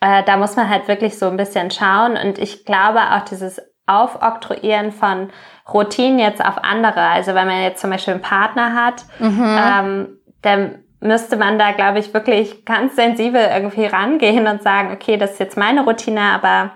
äh, 0.00 0.24
da 0.24 0.36
muss 0.36 0.56
man 0.56 0.68
halt 0.68 0.88
wirklich 0.88 1.18
so 1.18 1.26
ein 1.26 1.36
bisschen 1.36 1.70
schauen 1.70 2.16
und 2.16 2.38
ich 2.38 2.64
glaube 2.64 3.00
auch 3.12 3.22
dieses 3.22 3.60
Aufoktroyieren 3.86 4.92
von 4.92 5.30
Routinen 5.72 6.18
jetzt 6.18 6.44
auf 6.44 6.62
andere. 6.62 7.00
Also 7.00 7.34
wenn 7.34 7.46
man 7.46 7.62
jetzt 7.62 7.80
zum 7.80 7.90
Beispiel 7.90 8.14
einen 8.14 8.22
Partner 8.22 8.74
hat, 8.74 9.04
mhm. 9.18 9.58
ähm, 9.58 10.08
dann 10.42 10.84
müsste 11.00 11.36
man 11.36 11.58
da, 11.58 11.72
glaube 11.72 11.98
ich, 11.98 12.12
wirklich 12.12 12.64
ganz 12.64 12.96
sensibel 12.96 13.40
irgendwie 13.40 13.86
rangehen 13.86 14.46
und 14.46 14.62
sagen, 14.62 14.92
okay, 14.92 15.16
das 15.16 15.32
ist 15.32 15.40
jetzt 15.40 15.56
meine 15.56 15.84
Routine, 15.84 16.20
aber 16.20 16.72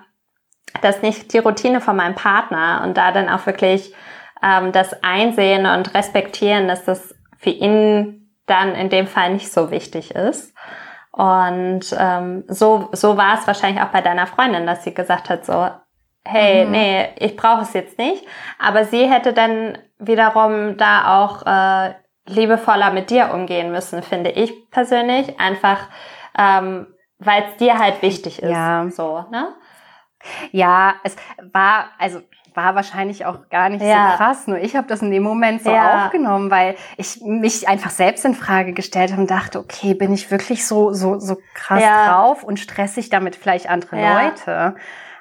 das 0.81 0.97
ist 0.97 1.03
nicht 1.03 1.33
die 1.33 1.39
Routine 1.39 1.81
von 1.81 1.97
meinem 1.97 2.15
Partner 2.15 2.83
und 2.85 2.97
da 2.97 3.13
dann 3.13 3.29
auch 3.29 3.47
wirklich 3.47 3.95
ähm, 4.43 4.73
das 4.73 5.03
einsehen 5.03 5.67
und 5.67 5.95
respektieren, 5.95 6.69
dass 6.69 6.85
das 6.85 7.15
für 7.39 7.51
ihn 7.51 8.31
dann 8.47 8.75
in 8.75 8.89
dem 8.89 9.07
Fall 9.07 9.33
nicht 9.33 9.53
so 9.53 9.71
wichtig 9.71 10.15
ist. 10.15 10.55
Und 11.13 11.95
ähm, 11.99 12.45
so, 12.49 12.89
so 12.93 13.17
war 13.17 13.39
es 13.39 13.47
wahrscheinlich 13.47 13.83
auch 13.83 13.89
bei 13.89 14.01
deiner 14.01 14.27
Freundin, 14.27 14.67
dass 14.67 14.83
sie 14.83 14.95
gesagt 14.95 15.29
hat, 15.29 15.45
so, 15.45 15.69
hey, 16.25 16.65
mhm. 16.65 16.71
nee, 16.71 17.09
ich 17.19 17.37
brauche 17.37 17.63
es 17.63 17.73
jetzt 17.73 17.99
nicht. 17.99 18.25
Aber 18.59 18.85
sie 18.85 19.11
hätte 19.11 19.33
dann 19.33 19.79
wiederum 19.99 20.77
da 20.77 21.23
auch 21.23 21.47
äh, 21.47 21.95
liebevoller 22.27 22.93
mit 22.93 23.11
dir 23.11 23.33
umgehen 23.33 23.73
müssen, 23.73 24.03
finde 24.03 24.31
ich 24.31 24.71
persönlich. 24.71 25.39
Einfach, 25.41 25.89
ähm, 26.39 26.87
weil 27.19 27.45
es 27.51 27.57
dir 27.57 27.79
halt 27.79 28.03
wichtig 28.03 28.43
ist. 28.43 28.51
Ja. 28.51 28.89
So, 28.91 29.25
ne? 29.31 29.55
Ja, 30.53 30.95
es 31.03 31.17
war, 31.53 31.87
also 31.99 32.21
war 32.55 32.75
wahrscheinlich 32.75 33.25
auch 33.25 33.49
gar 33.49 33.69
nicht 33.69 33.83
ja. 33.83 34.11
so 34.11 34.17
krass. 34.17 34.47
Nur 34.47 34.59
ich 34.59 34.77
habe 34.77 34.87
das 34.87 35.03
in 35.03 35.11
dem 35.11 35.23
Moment 35.23 35.63
so 35.63 35.71
ja. 35.71 36.05
aufgenommen, 36.05 36.51
weil 36.51 36.77
ich 36.97 37.21
mich 37.23 37.69
einfach 37.69 37.91
selbst 37.91 38.25
in 38.25 38.35
Frage 38.35 38.73
gestellt 38.73 39.11
habe 39.11 39.23
und 39.23 39.31
dachte, 39.31 39.59
okay, 39.59 39.95
bin 39.95 40.13
ich 40.13 40.31
wirklich 40.31 40.67
so 40.67 40.93
so 40.93 41.19
so 41.19 41.39
krass 41.55 41.83
ja. 41.83 42.13
drauf 42.13 42.45
und 42.45 42.61
stressig 42.61 43.09
damit 43.11 43.37
vielleicht 43.37 43.69
andere 43.69 43.97
Leute? 43.97 44.77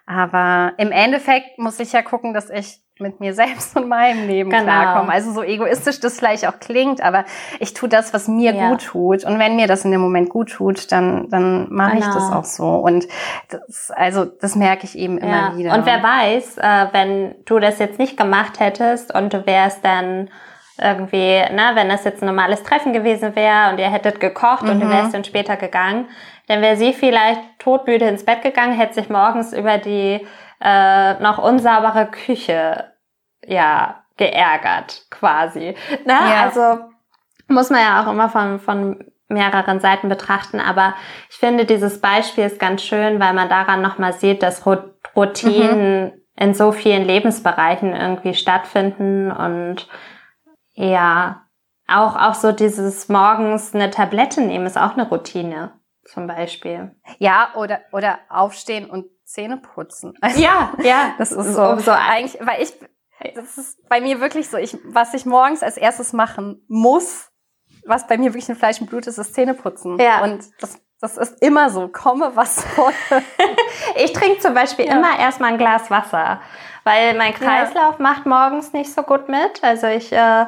Aber 0.05 0.73
im 0.77 0.91
Endeffekt 0.91 1.57
muss 1.57 1.79
ich 1.79 1.93
ja 1.93 2.01
gucken, 2.01 2.33
dass 2.33 2.49
ich 2.49 2.81
mit 3.01 3.19
mir 3.19 3.33
selbst 3.35 3.75
und 3.75 3.87
meinem 3.87 4.27
Leben 4.27 4.49
genau. 4.49 4.63
klarkomme. 4.63 5.11
Also 5.11 5.31
so 5.33 5.43
egoistisch 5.43 5.99
das 5.99 6.17
vielleicht 6.17 6.47
auch 6.47 6.59
klingt, 6.59 7.01
aber 7.01 7.25
ich 7.59 7.73
tue 7.73 7.89
das, 7.89 8.13
was 8.13 8.27
mir 8.27 8.53
ja. 8.53 8.69
gut 8.69 8.85
tut. 8.85 9.23
Und 9.25 9.39
wenn 9.39 9.55
mir 9.55 9.67
das 9.67 9.83
in 9.83 9.91
dem 9.91 10.01
Moment 10.01 10.29
gut 10.29 10.51
tut, 10.51 10.91
dann, 10.91 11.29
dann 11.29 11.67
mache 11.71 11.95
genau. 11.95 12.07
ich 12.07 12.13
das 12.13 12.27
genau. 12.27 12.39
auch 12.39 12.45
so. 12.45 12.75
Und 12.75 13.07
das, 13.49 13.91
also 13.91 14.25
das 14.25 14.55
merke 14.55 14.85
ich 14.85 14.97
eben 14.97 15.17
immer 15.17 15.51
ja. 15.51 15.57
wieder. 15.57 15.73
Und 15.73 15.85
wer 15.85 16.01
weiß, 16.01 16.57
äh, 16.57 16.87
wenn 16.93 17.35
du 17.45 17.59
das 17.59 17.79
jetzt 17.79 17.99
nicht 17.99 18.17
gemacht 18.17 18.59
hättest 18.59 19.13
und 19.13 19.33
du 19.33 19.45
wärst 19.45 19.83
dann 19.83 20.29
irgendwie, 20.79 21.43
na, 21.53 21.75
wenn 21.75 21.89
das 21.89 22.03
jetzt 22.03 22.21
ein 22.21 22.27
normales 22.27 22.63
Treffen 22.63 22.93
gewesen 22.93 23.35
wäre 23.35 23.71
und 23.71 23.79
ihr 23.79 23.91
hättet 23.91 24.19
gekocht 24.19 24.63
mhm. 24.63 24.69
und 24.69 24.83
mhm. 24.83 24.89
wärst 24.89 25.13
dann 25.13 25.23
später 25.23 25.57
gegangen, 25.57 26.07
dann 26.47 26.61
wäre 26.61 26.75
sie 26.75 26.93
vielleicht 26.93 27.41
todmüde 27.59 28.05
ins 28.05 28.25
Bett 28.25 28.41
gegangen, 28.41 28.73
hätte 28.73 28.95
sich 28.95 29.09
morgens 29.09 29.53
über 29.53 29.77
die 29.77 30.25
äh, 30.61 31.13
noch 31.21 31.37
unsaubere 31.37 32.07
Küche 32.07 32.91
ja 33.45 34.03
geärgert 34.17 35.03
quasi. 35.09 35.75
Ne? 36.05 36.13
Ja. 36.13 36.43
Also 36.43 36.79
muss 37.47 37.69
man 37.69 37.81
ja 37.81 38.03
auch 38.03 38.11
immer 38.11 38.29
von, 38.29 38.59
von 38.59 39.05
mehreren 39.27 39.79
Seiten 39.79 40.09
betrachten, 40.09 40.59
aber 40.59 40.93
ich 41.29 41.37
finde, 41.37 41.65
dieses 41.65 42.01
Beispiel 42.01 42.45
ist 42.45 42.59
ganz 42.59 42.83
schön, 42.83 43.19
weil 43.19 43.33
man 43.33 43.49
daran 43.49 43.81
nochmal 43.81 44.13
sieht, 44.13 44.43
dass 44.43 44.65
Routinen 45.15 46.03
mhm. 46.03 46.11
in 46.37 46.53
so 46.53 46.71
vielen 46.71 47.05
Lebensbereichen 47.05 47.95
irgendwie 47.95 48.33
stattfinden 48.33 49.31
und 49.31 49.87
ja, 50.73 51.47
auch, 51.87 52.15
auch 52.15 52.35
so 52.35 52.51
dieses 52.51 53.09
morgens 53.09 53.75
eine 53.75 53.91
Tablette 53.91 54.41
nehmen 54.41 54.65
ist 54.65 54.77
auch 54.77 54.93
eine 54.93 55.07
Routine, 55.09 55.79
zum 56.05 56.27
Beispiel. 56.27 56.95
Ja, 57.19 57.53
oder, 57.55 57.81
oder 57.91 58.19
aufstehen 58.29 58.89
und 58.89 59.05
Zähne 59.25 59.57
putzen. 59.57 60.13
Also, 60.21 60.41
ja, 60.41 60.73
ja. 60.83 61.15
Das 61.17 61.31
ist 61.31 61.53
so, 61.53 61.77
so 61.79 61.91
eigentlich, 61.91 62.39
weil 62.45 62.61
ich, 62.61 62.73
das 63.35 63.57
ist 63.57 63.87
bei 63.89 64.01
mir 64.01 64.19
wirklich 64.19 64.49
so, 64.49 64.57
ich, 64.57 64.77
was 64.85 65.13
ich 65.13 65.25
morgens 65.25 65.63
als 65.63 65.77
erstes 65.77 66.13
machen 66.13 66.63
muss, 66.67 67.31
was 67.85 68.07
bei 68.07 68.17
mir 68.17 68.33
wirklich 68.33 68.49
ein 68.49 68.55
Fleisch 68.55 68.79
und 68.79 68.89
Blut 68.89 69.07
ist, 69.07 69.17
ist 69.17 69.33
Zähneputzen. 69.33 69.97
Ja. 69.99 70.23
Und 70.23 70.49
das, 70.59 70.79
das 71.01 71.17
ist 71.17 71.41
immer 71.41 71.69
so, 71.71 71.87
komme 71.87 72.31
was 72.35 72.63
wolle. 72.77 73.23
ich 73.95 74.13
trinke 74.13 74.39
zum 74.39 74.53
Beispiel 74.53 74.85
ja. 74.85 74.93
immer 74.93 75.19
erstmal 75.19 75.51
ein 75.51 75.57
Glas 75.57 75.89
Wasser, 75.89 76.39
weil 76.83 77.15
mein 77.15 77.33
Kreislauf 77.33 77.95
ja. 77.97 78.03
macht 78.03 78.25
morgens 78.27 78.71
nicht 78.71 78.93
so 78.93 79.01
gut 79.01 79.27
mit. 79.27 79.63
Also 79.63 79.87
ich 79.87 80.13
äh, 80.13 80.45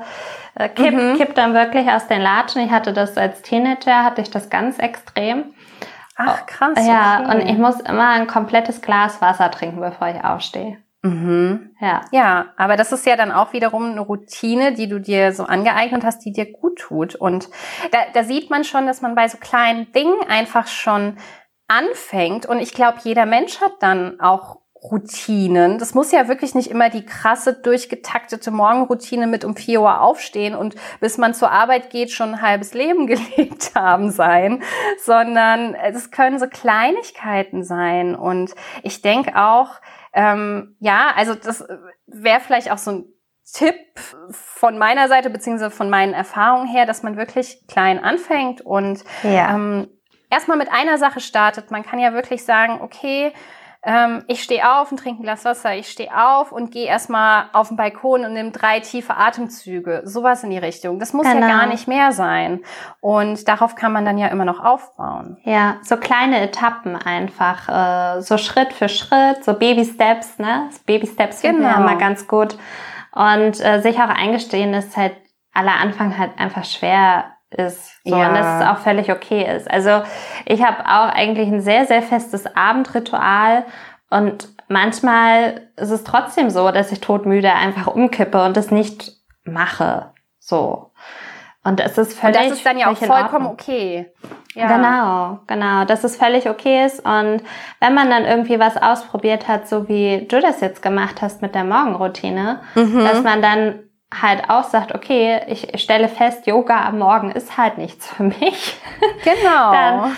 äh 0.55 0.69
kipp, 0.69 0.93
mhm. 0.93 1.17
kipp 1.17 1.33
dann 1.33 1.55
wirklich 1.55 1.89
aus 1.89 2.07
den 2.07 2.21
Latschen. 2.21 2.61
Ich 2.61 2.71
hatte 2.71 2.93
das 2.93 3.17
als 3.17 3.41
Teenager, 3.41 4.03
hatte 4.03 4.21
ich 4.21 4.29
das 4.29 4.51
ganz 4.51 4.77
extrem. 4.77 5.55
Ach 6.15 6.45
krass. 6.45 6.77
Ja, 6.85 7.21
okay. 7.23 7.35
und 7.35 7.49
ich 7.49 7.57
muss 7.57 7.79
immer 7.79 8.09
ein 8.09 8.27
komplettes 8.27 8.81
Glas 8.83 9.21
Wasser 9.21 9.49
trinken, 9.49 9.81
bevor 9.81 10.09
ich 10.09 10.23
aufstehe. 10.23 10.77
Mhm. 11.03 11.75
Ja. 11.81 12.01
Ja, 12.11 12.53
aber 12.55 12.77
das 12.77 12.93
ist 12.93 13.05
ja 13.05 13.17
dann 13.17 13.31
auch 13.31 13.51
wiederum 13.51 13.91
eine 13.91 13.99
Routine, 13.99 14.73
die 14.73 14.87
du 14.87 14.99
dir 14.99 15.33
so 15.33 15.43
angeeignet 15.43 16.03
hast, 16.05 16.19
die 16.25 16.31
dir 16.31 16.51
gut 16.51 16.79
tut. 16.79 17.15
Und 17.15 17.49
da, 17.91 17.99
da 18.13 18.23
sieht 18.23 18.49
man 18.49 18.63
schon, 18.63 18.87
dass 18.87 19.01
man 19.01 19.13
bei 19.13 19.27
so 19.27 19.37
kleinen 19.37 19.91
Dingen 19.91 20.15
einfach 20.29 20.67
schon 20.67 21.17
anfängt. 21.67 22.45
Und 22.45 22.59
ich 22.59 22.73
glaube, 22.73 22.99
jeder 23.03 23.25
Mensch 23.25 23.59
hat 23.59 23.73
dann 23.81 24.19
auch 24.21 24.63
Routinen. 24.81 25.77
Das 25.77 25.93
muss 25.93 26.11
ja 26.11 26.27
wirklich 26.27 26.55
nicht 26.55 26.69
immer 26.69 26.89
die 26.89 27.05
krasse, 27.05 27.53
durchgetaktete 27.53 28.51
Morgenroutine 28.51 29.27
mit 29.27 29.45
um 29.45 29.55
vier 29.55 29.81
Uhr 29.81 30.01
aufstehen 30.01 30.55
und 30.55 30.75
bis 30.99 31.17
man 31.17 31.33
zur 31.33 31.51
Arbeit 31.51 31.89
geht 31.89 32.11
schon 32.11 32.35
ein 32.35 32.41
halbes 32.41 32.73
Leben 32.73 33.07
gelebt 33.07 33.75
haben 33.75 34.11
sein, 34.11 34.61
sondern 35.03 35.73
es 35.73 36.11
können 36.11 36.37
so 36.37 36.47
Kleinigkeiten 36.47 37.63
sein. 37.63 38.13
Und 38.15 38.55
ich 38.83 39.01
denke 39.01 39.37
auch, 39.37 39.79
ähm, 40.13 40.75
ja, 40.79 41.11
also 41.15 41.35
das 41.35 41.65
wäre 42.07 42.39
vielleicht 42.39 42.71
auch 42.71 42.77
so 42.77 42.91
ein 42.91 43.05
Tipp 43.51 43.75
von 44.29 44.77
meiner 44.77 45.07
Seite 45.09 45.29
beziehungsweise 45.29 45.71
von 45.71 45.89
meinen 45.89 46.13
Erfahrungen 46.13 46.67
her, 46.67 46.85
dass 46.85 47.03
man 47.03 47.17
wirklich 47.17 47.67
klein 47.67 48.01
anfängt 48.01 48.61
und 48.61 49.03
ja. 49.23 49.53
ähm, 49.53 49.89
erstmal 50.29 50.57
mit 50.57 50.71
einer 50.71 50.97
Sache 50.97 51.19
startet. 51.19 51.69
Man 51.69 51.83
kann 51.83 51.99
ja 51.99 52.13
wirklich 52.13 52.45
sagen, 52.45 52.79
okay, 52.81 53.33
ähm, 53.85 54.23
ich 54.27 54.41
stehe 54.41 54.63
auf 54.77 54.91
und 54.91 54.97
trinke 54.97 55.21
ein 55.21 55.23
Glas 55.23 55.43
Wasser, 55.43 55.75
ich 55.75 55.89
stehe 55.89 56.09
auf 56.15 56.53
und 56.53 56.71
gehe 56.71 56.87
erstmal 56.87 57.45
auf 57.51 57.67
den 57.67 57.75
Balkon 57.75 58.23
und 58.23 58.31
nehme 58.33 58.51
drei 58.51 58.79
tiefe 58.79 59.17
Atemzüge. 59.17 60.03
Sowas 60.05 60.43
in 60.43 60.51
die 60.51 60.57
Richtung. 60.57 60.99
Das 60.99 61.11
muss 61.11 61.27
genau. 61.27 61.45
ja 61.45 61.57
gar 61.57 61.65
nicht 61.67 61.87
mehr 61.87 62.13
sein. 62.13 62.61
Und 63.01 63.45
darauf 63.49 63.75
kann 63.75 63.91
man 63.91 64.05
dann 64.05 64.17
ja 64.17 64.27
immer 64.27 64.45
noch 64.45 64.63
aufbauen. 64.63 65.37
Ja, 65.43 65.77
so 65.83 65.97
kleine 65.97 66.39
Etappen 66.39 66.95
einfach, 66.95 68.17
äh, 68.17 68.21
so 68.21 68.37
Schritt 68.37 68.71
für 68.71 68.87
Schritt, 68.87 69.43
so 69.43 69.53
Baby 69.53 69.83
Steps, 69.83 70.39
ne? 70.39 70.69
Baby 70.85 71.07
Steps 71.07 71.41
genau. 71.41 71.55
finden 71.55 71.67
wir 71.67 71.75
genau. 71.75 71.89
immer 71.89 71.99
ganz 71.99 72.25
gut. 72.27 72.57
Und 73.11 73.59
äh, 73.63 73.81
sich 73.81 73.97
auch 73.97 74.09
eingestehen, 74.09 74.71
dass 74.71 74.95
halt 74.95 75.13
aller 75.53 75.75
Anfang 75.79 76.17
halt 76.17 76.31
einfach 76.39 76.63
schwer 76.63 77.32
ist. 77.53 78.03
So, 78.03 78.15
ja. 78.15 78.29
Und 78.29 78.35
dass 78.35 78.61
es 78.61 78.67
auch 78.67 78.77
völlig 78.83 79.11
okay 79.11 79.55
ist. 79.55 79.69
Also 79.69 80.03
ich 80.45 80.63
habe 80.63 80.85
auch 80.85 81.13
eigentlich 81.13 81.47
ein 81.47 81.61
sehr, 81.61 81.85
sehr 81.85 82.01
festes 82.01 82.45
Abendritual 82.55 83.65
und 84.09 84.49
manchmal 84.67 85.69
ist 85.75 85.91
es 85.91 86.03
trotzdem 86.03 86.49
so, 86.49 86.71
dass 86.71 86.91
ich 86.91 87.01
todmüde 87.01 87.53
einfach 87.53 87.87
umkippe 87.87 88.43
und 88.43 88.57
es 88.57 88.71
nicht 88.71 89.13
mache. 89.43 90.11
So. 90.39 90.91
Und 91.63 91.79
es 91.79 91.97
ist 91.97 92.19
völlig. 92.19 92.41
Und 92.41 92.49
das 92.49 92.57
ist 92.57 92.65
dann 92.65 92.77
ja 92.77 92.91
auch 92.91 92.97
vollkommen 92.97 93.47
okay. 93.47 94.11
Ja. 94.53 94.67
Genau, 94.67 95.39
genau, 95.47 95.85
dass 95.85 96.03
es 96.03 96.17
völlig 96.17 96.49
okay 96.49 96.85
ist. 96.85 96.99
Und 96.99 97.41
wenn 97.79 97.93
man 97.93 98.09
dann 98.09 98.25
irgendwie 98.25 98.59
was 98.59 98.77
ausprobiert 98.77 99.47
hat, 99.47 99.67
so 99.67 99.87
wie 99.87 100.27
du 100.27 100.41
das 100.41 100.59
jetzt 100.61 100.81
gemacht 100.81 101.21
hast 101.21 101.41
mit 101.41 101.55
der 101.55 101.63
Morgenroutine, 101.63 102.59
mhm. 102.75 102.99
dass 102.99 103.23
man 103.23 103.41
dann 103.41 103.79
halt 104.21 104.49
auch 104.49 104.63
sagt, 104.63 104.93
okay, 104.93 105.41
ich 105.47 105.81
stelle 105.81 106.07
fest, 106.07 106.47
Yoga 106.47 106.85
am 106.87 106.99
Morgen 106.99 107.31
ist 107.31 107.57
halt 107.57 107.77
nichts 107.77 108.07
für 108.07 108.23
mich. 108.23 108.77
Genau. 109.23 109.71
Dann, 109.71 110.15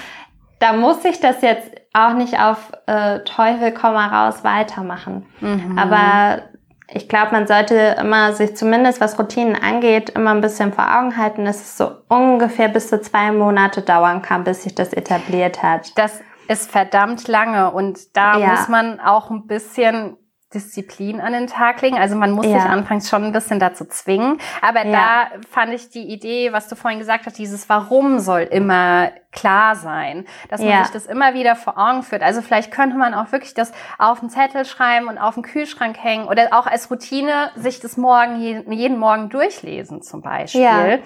da 0.59 0.73
muss 0.73 1.03
ich 1.05 1.19
das 1.19 1.41
jetzt 1.41 1.71
auch 1.93 2.13
nicht 2.13 2.39
auf 2.39 2.71
äh, 2.87 3.19
Teufel 3.19 3.71
komm 3.71 3.95
raus 3.95 4.43
weitermachen. 4.43 5.25
Mhm. 5.41 5.77
Aber 5.77 6.43
ich 6.87 7.09
glaube, 7.09 7.31
man 7.31 7.47
sollte 7.47 7.95
immer 7.99 8.33
sich 8.33 8.55
zumindest, 8.55 9.01
was 9.01 9.17
Routinen 9.17 9.55
angeht, 9.55 10.11
immer 10.11 10.31
ein 10.31 10.41
bisschen 10.41 10.71
vor 10.71 10.85
Augen 10.97 11.17
halten, 11.17 11.45
dass 11.45 11.57
es 11.57 11.77
so 11.77 11.91
ungefähr 12.09 12.67
bis 12.67 12.89
zu 12.89 13.01
zwei 13.01 13.31
Monate 13.31 13.81
dauern 13.81 14.21
kann, 14.21 14.43
bis 14.43 14.63
sich 14.63 14.75
das 14.75 14.93
etabliert 14.93 15.63
hat. 15.63 15.97
Das 15.97 16.21
ist 16.47 16.71
verdammt 16.71 17.27
lange 17.27 17.71
und 17.71 18.15
da 18.15 18.37
ja. 18.37 18.47
muss 18.49 18.67
man 18.67 18.99
auch 18.99 19.31
ein 19.31 19.47
bisschen 19.47 20.17
Disziplin 20.55 21.21
an 21.21 21.33
den 21.33 21.47
Tag 21.47 21.81
legen. 21.81 21.97
Also 21.97 22.15
man 22.15 22.31
muss 22.31 22.45
ja. 22.45 22.61
sich 22.61 22.69
anfangs 22.69 23.09
schon 23.09 23.25
ein 23.25 23.31
bisschen 23.31 23.59
dazu 23.59 23.85
zwingen. 23.85 24.39
Aber 24.61 24.85
ja. 24.85 24.91
da 24.91 25.39
fand 25.51 25.73
ich 25.73 25.89
die 25.89 26.11
Idee, 26.11 26.53
was 26.53 26.67
du 26.67 26.75
vorhin 26.75 26.99
gesagt 26.99 27.25
hast, 27.25 27.37
dieses 27.37 27.69
Warum 27.69 28.19
soll 28.19 28.41
immer 28.41 29.11
klar 29.35 29.75
sein, 29.75 30.25
dass 30.49 30.61
man 30.61 30.69
ja. 30.69 30.83
sich 30.83 30.93
das 30.93 31.05
immer 31.05 31.33
wieder 31.33 31.55
vor 31.55 31.77
Augen 31.77 32.03
führt. 32.03 32.23
Also 32.23 32.41
vielleicht 32.41 32.71
könnte 32.71 32.97
man 32.97 33.13
auch 33.13 33.31
wirklich 33.31 33.53
das 33.53 33.71
auf 33.97 34.19
den 34.19 34.29
Zettel 34.29 34.65
schreiben 34.65 35.07
und 35.07 35.17
auf 35.17 35.35
den 35.35 35.43
Kühlschrank 35.43 35.97
hängen 36.01 36.27
oder 36.27 36.47
auch 36.51 36.65
als 36.65 36.89
Routine 36.89 37.51
sich 37.55 37.79
das 37.79 37.97
morgen 37.97 38.39
jeden 38.39 38.97
Morgen 38.97 39.29
durchlesen 39.29 40.01
zum 40.01 40.21
Beispiel, 40.21 40.61
ja. 40.61 40.97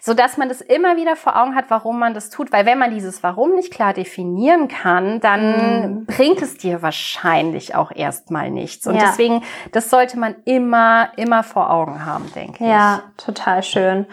so 0.00 0.14
dass 0.14 0.36
man 0.36 0.48
das 0.48 0.60
immer 0.60 0.96
wieder 0.96 1.16
vor 1.16 1.40
Augen 1.40 1.54
hat, 1.54 1.66
warum 1.68 1.98
man 1.98 2.14
das 2.14 2.30
tut. 2.30 2.50
Weil 2.52 2.66
wenn 2.66 2.78
man 2.78 2.90
dieses 2.90 3.22
Warum 3.22 3.54
nicht 3.54 3.72
klar 3.72 3.92
definieren 3.92 4.68
kann, 4.68 5.20
dann 5.20 6.00
mhm. 6.00 6.06
bringt 6.06 6.42
es 6.42 6.56
dir 6.56 6.82
wahrscheinlich 6.82 7.74
auch 7.74 7.90
erstmal 7.94 8.50
nichts. 8.50 8.86
Und 8.86 8.96
ja. 8.96 9.06
deswegen, 9.06 9.42
das 9.72 9.90
sollte 9.90 10.18
man 10.18 10.34
immer, 10.44 11.10
immer 11.16 11.42
vor 11.42 11.70
Augen 11.70 12.04
haben, 12.04 12.30
denke 12.34 12.64
ich. 12.64 12.70
Ja, 12.70 13.02
total 13.16 13.62
schön. 13.62 14.06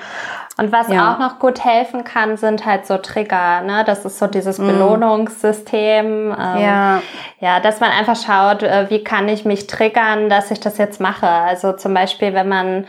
Und 0.58 0.72
was 0.72 0.90
auch 0.90 1.18
noch 1.18 1.40
gut 1.40 1.64
helfen 1.64 2.04
kann, 2.04 2.38
sind 2.38 2.66
halt 2.66 2.86
so 2.86 2.98
Trigger. 2.98 3.61
Ne? 3.62 3.84
Das 3.86 4.06
ist 4.06 4.20
so 4.20 4.28
dieses 4.28 4.58
mm. 4.58 4.68
Belohnungssystem. 4.68 6.06
Ähm, 6.06 6.58
ja. 6.62 7.02
ja, 7.40 7.60
dass 7.60 7.80
man 7.80 7.92
einfach 7.92 8.16
schaut, 8.16 8.64
äh, 8.64 8.90
wie 8.90 9.04
kann 9.04 9.28
ich 9.28 9.46
mich 9.46 9.68
triggern, 9.68 10.30
dass 10.30 10.52
ich 10.52 10.60
das 10.60 10.78
jetzt 10.78 11.00
mache. 11.00 11.28
Also 11.28 11.74
zum 11.74 11.94
Beispiel, 11.94 12.34
wenn 12.34 12.48
man 12.48 12.88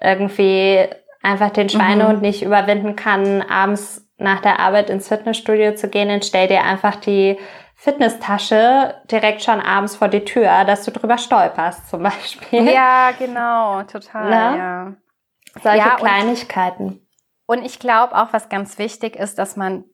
irgendwie 0.00 0.86
einfach 1.22 1.50
den 1.50 1.68
Schweinehund 1.68 2.16
mhm. 2.16 2.22
nicht 2.22 2.42
überwinden 2.42 2.96
kann, 2.96 3.42
abends 3.42 4.06
nach 4.18 4.40
der 4.40 4.60
Arbeit 4.60 4.90
ins 4.90 5.08
Fitnessstudio 5.08 5.74
zu 5.74 5.88
gehen, 5.88 6.08
dann 6.08 6.22
stell 6.22 6.48
dir 6.48 6.62
einfach 6.62 6.96
die 6.96 7.38
Fitnesstasche 7.74 8.94
direkt 9.10 9.42
schon 9.42 9.60
abends 9.60 9.96
vor 9.96 10.08
die 10.08 10.24
Tür, 10.24 10.64
dass 10.64 10.84
du 10.84 10.90
drüber 10.90 11.18
stolperst 11.18 11.90
zum 11.90 12.02
Beispiel. 12.02 12.68
Ja, 12.70 13.10
genau, 13.18 13.82
total, 13.82 14.24
ne? 14.30 14.58
ja. 14.58 14.92
Solche 15.62 15.78
ja, 15.78 15.96
Kleinigkeiten. 15.96 17.06
Und 17.46 17.64
ich 17.64 17.78
glaube 17.78 18.16
auch, 18.16 18.32
was 18.32 18.48
ganz 18.48 18.78
wichtig 18.78 19.16
ist, 19.16 19.38
dass 19.38 19.56
man 19.56 19.84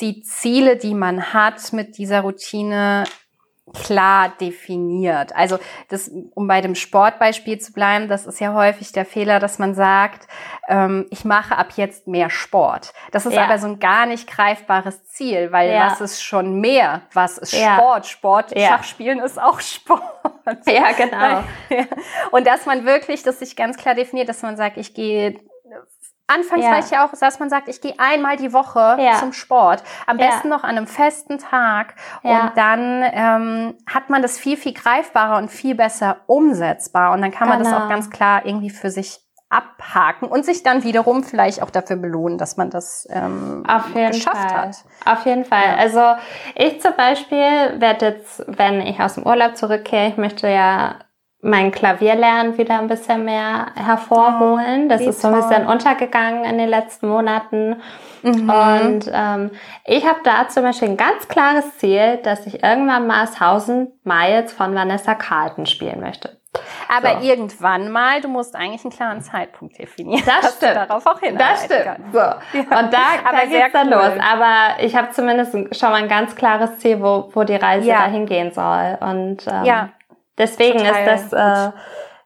die 0.00 0.22
Ziele, 0.22 0.76
die 0.76 0.94
man 0.94 1.32
hat 1.32 1.72
mit 1.72 1.98
dieser 1.98 2.20
Routine, 2.20 3.04
klar 3.72 4.32
definiert. 4.40 5.34
Also 5.34 5.58
das, 5.88 6.10
um 6.34 6.46
bei 6.46 6.60
dem 6.60 6.74
Sportbeispiel 6.74 7.58
zu 7.58 7.72
bleiben, 7.72 8.08
das 8.08 8.26
ist 8.26 8.40
ja 8.40 8.54
häufig 8.54 8.92
der 8.92 9.04
Fehler, 9.04 9.40
dass 9.40 9.58
man 9.58 9.74
sagt, 9.74 10.26
ähm, 10.68 11.06
ich 11.10 11.24
mache 11.24 11.56
ab 11.56 11.72
jetzt 11.76 12.06
mehr 12.06 12.30
Sport. 12.30 12.92
Das 13.12 13.26
ist 13.26 13.34
ja. 13.34 13.44
aber 13.44 13.58
so 13.58 13.66
ein 13.66 13.78
gar 13.78 14.06
nicht 14.06 14.28
greifbares 14.28 15.04
Ziel, 15.04 15.52
weil 15.52 15.70
ja. 15.70 15.86
was 15.90 16.00
ist 16.00 16.22
schon 16.22 16.60
mehr? 16.60 17.02
Was 17.12 17.38
ist 17.38 17.52
ja. 17.52 17.76
Sport? 17.76 18.06
Sport, 18.06 18.58
Schachspielen 18.58 19.20
ist 19.20 19.40
auch 19.40 19.60
Sport. 19.60 20.02
Ja, 20.66 20.92
genau. 20.92 21.44
Und 22.30 22.46
dass 22.46 22.66
man 22.66 22.84
wirklich 22.84 23.22
das 23.22 23.38
sich 23.38 23.56
ganz 23.56 23.76
klar 23.76 23.94
definiert, 23.94 24.28
dass 24.28 24.42
man 24.42 24.56
sagt, 24.56 24.76
ich 24.76 24.94
gehe 24.94 25.38
Anfangs 26.28 26.64
ja. 26.64 26.70
reicht 26.70 26.90
ja 26.90 27.06
auch, 27.06 27.10
dass 27.18 27.40
man 27.40 27.48
sagt, 27.48 27.68
ich 27.68 27.80
gehe 27.80 27.94
einmal 27.98 28.36
die 28.36 28.52
Woche 28.52 28.96
ja. 29.00 29.14
zum 29.14 29.32
Sport. 29.32 29.82
Am 30.06 30.18
besten 30.18 30.48
ja. 30.48 30.56
noch 30.56 30.62
an 30.62 30.76
einem 30.76 30.86
festen 30.86 31.38
Tag. 31.38 31.94
Und 32.22 32.52
dann 32.54 33.02
ähm, 33.02 33.74
hat 33.86 34.10
man 34.10 34.20
das 34.20 34.38
viel, 34.38 34.58
viel 34.58 34.74
greifbarer 34.74 35.38
und 35.38 35.50
viel 35.50 35.74
besser 35.74 36.18
umsetzbar. 36.26 37.12
Und 37.12 37.22
dann 37.22 37.30
kann 37.30 37.48
man 37.48 37.58
genau. 37.58 37.70
das 37.70 37.82
auch 37.82 37.88
ganz 37.88 38.10
klar 38.10 38.44
irgendwie 38.44 38.70
für 38.70 38.90
sich 38.90 39.20
abhaken 39.50 40.28
und 40.28 40.44
sich 40.44 40.62
dann 40.62 40.84
wiederum 40.84 41.24
vielleicht 41.24 41.62
auch 41.62 41.70
dafür 41.70 41.96
belohnen, 41.96 42.36
dass 42.36 42.58
man 42.58 42.68
das 42.68 43.08
ähm, 43.10 43.64
Auf 43.66 43.94
jeden 43.94 44.10
geschafft 44.10 44.50
Fall. 44.50 44.68
hat. 44.68 44.76
Auf 45.06 45.24
jeden 45.24 45.46
Fall. 45.46 45.76
Also 45.78 46.02
ich 46.54 46.80
zum 46.82 46.94
Beispiel 46.94 47.80
werde 47.80 48.06
jetzt, 48.06 48.44
wenn 48.46 48.82
ich 48.82 49.00
aus 49.00 49.14
dem 49.14 49.24
Urlaub 49.24 49.56
zurückkehre, 49.56 50.08
ich 50.08 50.18
möchte 50.18 50.48
ja 50.48 50.96
mein 51.40 51.70
Klavierlernen 51.70 52.58
wieder 52.58 52.78
ein 52.78 52.88
bisschen 52.88 53.24
mehr 53.24 53.66
hervorholen. 53.76 54.88
Das 54.88 55.00
ist 55.00 55.20
so 55.20 55.28
ein 55.28 55.34
bisschen 55.34 55.66
untergegangen 55.66 56.44
in 56.44 56.58
den 56.58 56.68
letzten 56.68 57.08
Monaten. 57.08 57.80
Mhm. 58.22 58.50
Und 58.50 59.10
ähm, 59.12 59.50
ich 59.84 60.04
habe 60.04 60.18
da 60.24 60.48
zum 60.48 60.64
Beispiel 60.64 60.88
ein 60.88 60.96
ganz 60.96 61.28
klares 61.28 61.78
Ziel, 61.78 62.18
dass 62.24 62.44
ich 62.46 62.64
irgendwann 62.64 63.06
mal 63.06 63.20
1000 63.20 64.04
Miles 64.04 64.52
von 64.52 64.74
Vanessa 64.74 65.14
Carlton 65.14 65.66
spielen 65.66 66.00
möchte. 66.00 66.38
Aber 66.88 67.20
so. 67.20 67.26
irgendwann 67.28 67.90
mal, 67.90 68.20
du 68.20 68.28
musst 68.28 68.56
eigentlich 68.56 68.82
einen 68.82 68.92
klaren 68.92 69.20
Zeitpunkt 69.20 69.78
definieren. 69.78 70.24
Das 70.26 70.56
stimmt. 70.56 70.76
darauf 70.76 71.06
auch 71.06 71.20
Das 71.20 71.64
stimmt. 71.66 72.12
So. 72.12 72.18
Ja. 72.18 72.38
Und 72.54 72.92
da, 72.92 72.98
da 73.30 73.44
geht's 73.44 73.72
dann 73.72 73.88
cool. 73.88 73.94
los. 73.94 74.12
Aber 74.28 74.82
ich 74.82 74.96
habe 74.96 75.10
zumindest 75.10 75.52
schon 75.52 75.90
mal 75.90 76.02
ein 76.02 76.08
ganz 76.08 76.34
klares 76.34 76.78
Ziel, 76.78 77.00
wo, 77.00 77.30
wo 77.32 77.44
die 77.44 77.56
Reise 77.56 77.86
ja. 77.86 77.98
dahin 77.98 78.26
gehen 78.26 78.52
soll. 78.52 78.98
Und 79.00 79.46
ähm, 79.46 79.64
ja. 79.64 79.90
Deswegen 80.38 80.78
Total 80.78 81.14
ist 81.14 81.32
das 81.32 81.32
äh, 81.32 81.72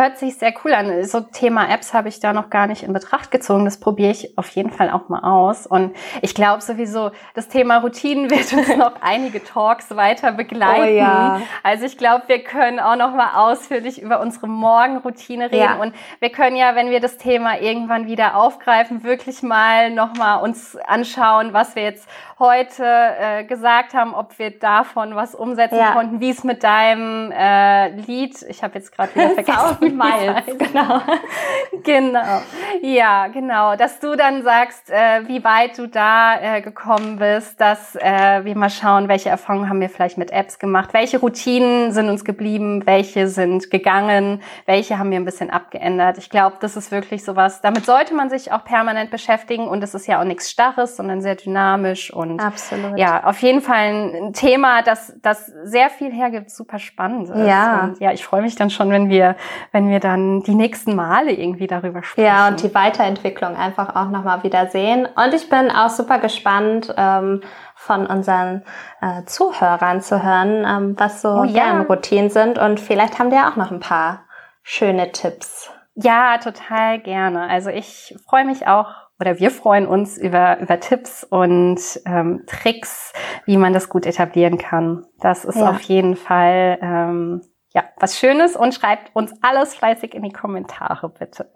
Hört 0.00 0.16
sich 0.16 0.38
sehr 0.38 0.54
cool 0.64 0.72
an. 0.72 1.04
So 1.04 1.20
Thema 1.20 1.68
Apps 1.68 1.92
habe 1.92 2.08
ich 2.08 2.20
da 2.20 2.32
noch 2.32 2.48
gar 2.48 2.66
nicht 2.66 2.84
in 2.84 2.94
Betracht 2.94 3.30
gezogen. 3.30 3.66
Das 3.66 3.78
probiere 3.78 4.10
ich 4.12 4.38
auf 4.38 4.48
jeden 4.48 4.70
Fall 4.70 4.88
auch 4.88 5.10
mal 5.10 5.18
aus. 5.18 5.66
Und 5.66 5.94
ich 6.22 6.34
glaube 6.34 6.62
sowieso, 6.62 7.10
das 7.34 7.48
Thema 7.48 7.76
Routinen 7.76 8.30
wird 8.30 8.50
uns 8.50 8.74
noch 8.78 8.94
einige 9.02 9.44
Talks 9.44 9.94
weiter 9.94 10.32
begleiten. 10.32 10.80
Oh 10.80 10.86
ja. 10.86 11.42
Also 11.62 11.84
ich 11.84 11.98
glaube, 11.98 12.24
wir 12.28 12.42
können 12.42 12.80
auch 12.80 12.96
noch 12.96 13.14
mal 13.14 13.34
ausführlich 13.34 14.00
über 14.00 14.20
unsere 14.20 14.48
Morgenroutine 14.48 15.52
reden. 15.52 15.58
Ja. 15.58 15.74
Und 15.74 15.94
wir 16.18 16.30
können 16.30 16.56
ja, 16.56 16.74
wenn 16.74 16.88
wir 16.88 17.00
das 17.00 17.18
Thema 17.18 17.60
irgendwann 17.60 18.06
wieder 18.06 18.36
aufgreifen, 18.36 19.04
wirklich 19.04 19.42
mal 19.42 19.90
noch 19.90 20.16
mal 20.16 20.36
uns 20.36 20.78
anschauen, 20.86 21.52
was 21.52 21.76
wir 21.76 21.82
jetzt 21.82 22.08
heute 22.40 22.84
äh, 22.84 23.44
gesagt 23.44 23.92
haben, 23.94 24.14
ob 24.14 24.38
wir 24.38 24.58
davon 24.58 25.14
was 25.14 25.34
umsetzen 25.34 25.78
ja. 25.78 25.92
konnten, 25.92 26.20
wie 26.20 26.30
es 26.30 26.42
mit 26.42 26.64
deinem 26.64 27.30
äh, 27.30 27.90
Lied, 27.90 28.42
ich 28.48 28.62
habe 28.62 28.78
jetzt 28.78 28.96
gerade 28.96 29.14
wieder 29.14 29.30
vergessen, 29.44 29.96
Miles, 29.96 30.58
genau. 30.58 31.02
genau. 31.84 32.42
Ja, 32.82 33.28
genau, 33.28 33.76
dass 33.76 34.00
du 34.00 34.16
dann 34.16 34.42
sagst, 34.42 34.90
äh, 34.90 35.28
wie 35.28 35.44
weit 35.44 35.76
du 35.78 35.86
da 35.86 36.56
äh, 36.56 36.62
gekommen 36.62 37.18
bist, 37.18 37.60
dass 37.60 37.94
äh, 37.96 38.44
wir 38.44 38.56
mal 38.56 38.70
schauen, 38.70 39.08
welche 39.08 39.28
Erfahrungen 39.28 39.68
haben 39.68 39.80
wir 39.80 39.90
vielleicht 39.90 40.16
mit 40.16 40.30
Apps 40.30 40.58
gemacht, 40.58 40.94
welche 40.94 41.18
Routinen 41.18 41.92
sind 41.92 42.08
uns 42.08 42.24
geblieben, 42.24 42.86
welche 42.86 43.28
sind 43.28 43.70
gegangen, 43.70 44.42
welche 44.64 44.98
haben 44.98 45.10
wir 45.10 45.18
ein 45.18 45.26
bisschen 45.26 45.50
abgeändert. 45.50 46.16
Ich 46.16 46.30
glaube, 46.30 46.56
das 46.60 46.76
ist 46.76 46.90
wirklich 46.90 47.22
sowas, 47.22 47.60
damit 47.60 47.84
sollte 47.84 48.14
man 48.14 48.30
sich 48.30 48.50
auch 48.50 48.64
permanent 48.64 49.10
beschäftigen 49.10 49.68
und 49.68 49.84
es 49.84 49.94
ist 49.94 50.06
ja 50.06 50.20
auch 50.20 50.24
nichts 50.24 50.50
Starres, 50.50 50.96
sondern 50.96 51.20
sehr 51.20 51.34
dynamisch 51.34 52.10
und 52.10 52.29
und 52.32 52.40
Absolut. 52.40 52.98
ja, 52.98 53.24
auf 53.24 53.40
jeden 53.42 53.60
Fall 53.60 54.12
ein 54.14 54.32
Thema, 54.32 54.82
das, 54.82 55.12
das 55.22 55.46
sehr 55.64 55.90
viel 55.90 56.12
hergibt, 56.12 56.50
super 56.50 56.78
spannend 56.78 57.28
ist. 57.28 57.46
Ja. 57.46 57.84
Und 57.84 58.00
ja, 58.00 58.12
ich 58.12 58.24
freue 58.24 58.42
mich 58.42 58.56
dann 58.56 58.70
schon, 58.70 58.90
wenn 58.90 59.08
wir, 59.08 59.36
wenn 59.72 59.88
wir 59.88 60.00
dann 60.00 60.42
die 60.42 60.54
nächsten 60.54 60.94
Male 60.94 61.32
irgendwie 61.32 61.66
darüber 61.66 62.02
sprechen. 62.02 62.26
Ja, 62.26 62.48
und 62.48 62.62
die 62.62 62.74
Weiterentwicklung 62.74 63.56
einfach 63.56 63.94
auch 63.96 64.10
nochmal 64.10 64.42
wieder 64.42 64.68
sehen. 64.68 65.06
Und 65.06 65.34
ich 65.34 65.48
bin 65.48 65.70
auch 65.70 65.90
super 65.90 66.18
gespannt, 66.18 66.94
ähm, 66.96 67.42
von 67.74 68.06
unseren 68.06 68.62
äh, 69.00 69.24
Zuhörern 69.24 70.02
zu 70.02 70.22
hören, 70.22 70.64
ähm, 70.66 70.94
was 70.98 71.22
so 71.22 71.28
oh, 71.30 71.44
ja. 71.44 71.64
deren 71.64 71.82
Routinen 71.86 72.30
sind. 72.30 72.58
Und 72.58 72.78
vielleicht 72.78 73.18
haben 73.18 73.30
die 73.30 73.36
auch 73.36 73.56
noch 73.56 73.70
ein 73.70 73.80
paar 73.80 74.24
schöne 74.62 75.12
Tipps. 75.12 75.70
Ja, 75.94 76.38
total 76.38 77.00
gerne. 77.00 77.48
Also 77.48 77.70
ich 77.70 78.14
freue 78.26 78.44
mich 78.44 78.66
auch 78.66 78.94
oder 79.20 79.38
wir 79.38 79.50
freuen 79.50 79.86
uns 79.86 80.16
über, 80.16 80.58
über 80.60 80.80
Tipps 80.80 81.24
und 81.24 81.78
ähm, 82.06 82.44
Tricks, 82.46 83.12
wie 83.44 83.58
man 83.58 83.72
das 83.72 83.88
gut 83.88 84.06
etablieren 84.06 84.56
kann. 84.56 85.06
Das 85.20 85.44
ist 85.44 85.56
ja. 85.56 85.70
auf 85.70 85.80
jeden 85.82 86.16
Fall 86.16 86.78
ähm, 86.80 87.42
ja 87.74 87.84
was 87.98 88.18
Schönes 88.18 88.56
und 88.56 88.74
schreibt 88.74 89.14
uns 89.14 89.32
alles 89.42 89.74
fleißig 89.74 90.14
in 90.14 90.22
die 90.22 90.32
Kommentare 90.32 91.10
bitte. 91.10 91.52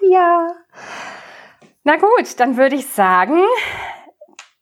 Ja. 0.00 0.46
Na 1.84 1.96
gut, 1.96 2.40
dann 2.40 2.56
würde 2.56 2.76
ich 2.76 2.86
sagen, 2.86 3.42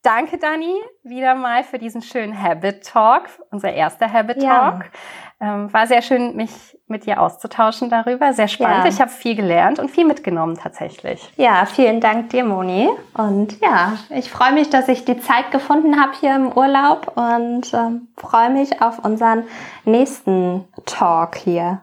danke 0.02 0.38
Dani 0.38 0.80
wieder 1.02 1.34
mal 1.34 1.64
für 1.64 1.78
diesen 1.78 2.02
schönen 2.02 2.40
Habit 2.40 2.84
Talk, 2.84 3.28
unser 3.50 3.72
erster 3.72 4.12
Habit 4.12 4.40
Talk. 4.40 4.84
Ja. 4.84 4.90
Ähm, 5.40 5.72
war 5.72 5.86
sehr 5.86 6.02
schön, 6.02 6.34
mich 6.34 6.50
mit 6.88 7.06
dir 7.06 7.20
auszutauschen 7.20 7.90
darüber. 7.90 8.32
Sehr 8.32 8.48
spannend. 8.48 8.84
Ja. 8.84 8.90
Ich 8.90 9.00
habe 9.00 9.10
viel 9.10 9.36
gelernt 9.36 9.78
und 9.78 9.88
viel 9.88 10.04
mitgenommen 10.04 10.58
tatsächlich. 10.60 11.32
Ja, 11.36 11.64
vielen 11.64 12.00
Dank 12.00 12.30
dir, 12.30 12.44
Moni. 12.44 12.88
Und 13.14 13.60
ja, 13.60 13.98
ich 14.10 14.30
freue 14.30 14.52
mich, 14.52 14.68
dass 14.68 14.88
ich 14.88 15.04
die 15.04 15.20
Zeit 15.20 15.52
gefunden 15.52 16.00
habe 16.00 16.12
hier 16.18 16.34
im 16.34 16.50
Urlaub 16.50 17.12
und 17.14 17.72
ähm, 17.72 18.08
freue 18.16 18.50
mich 18.50 18.82
auf 18.82 19.04
unseren 19.04 19.44
nächsten 19.84 20.66
Talk 20.86 21.36
hier. 21.36 21.82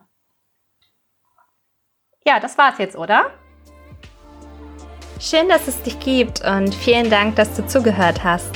Ja, 2.25 2.41
das 2.41 2.57
war's 2.57 2.77
jetzt, 2.79 2.97
oder? 2.97 3.27
Schön, 5.21 5.47
dass 5.47 5.69
es 5.69 5.81
dich 5.81 5.97
gibt 6.01 6.43
und 6.43 6.75
vielen 6.75 7.09
Dank, 7.09 7.37
dass 7.37 7.55
du 7.55 7.65
zugehört 7.65 8.21
hast. 8.21 8.51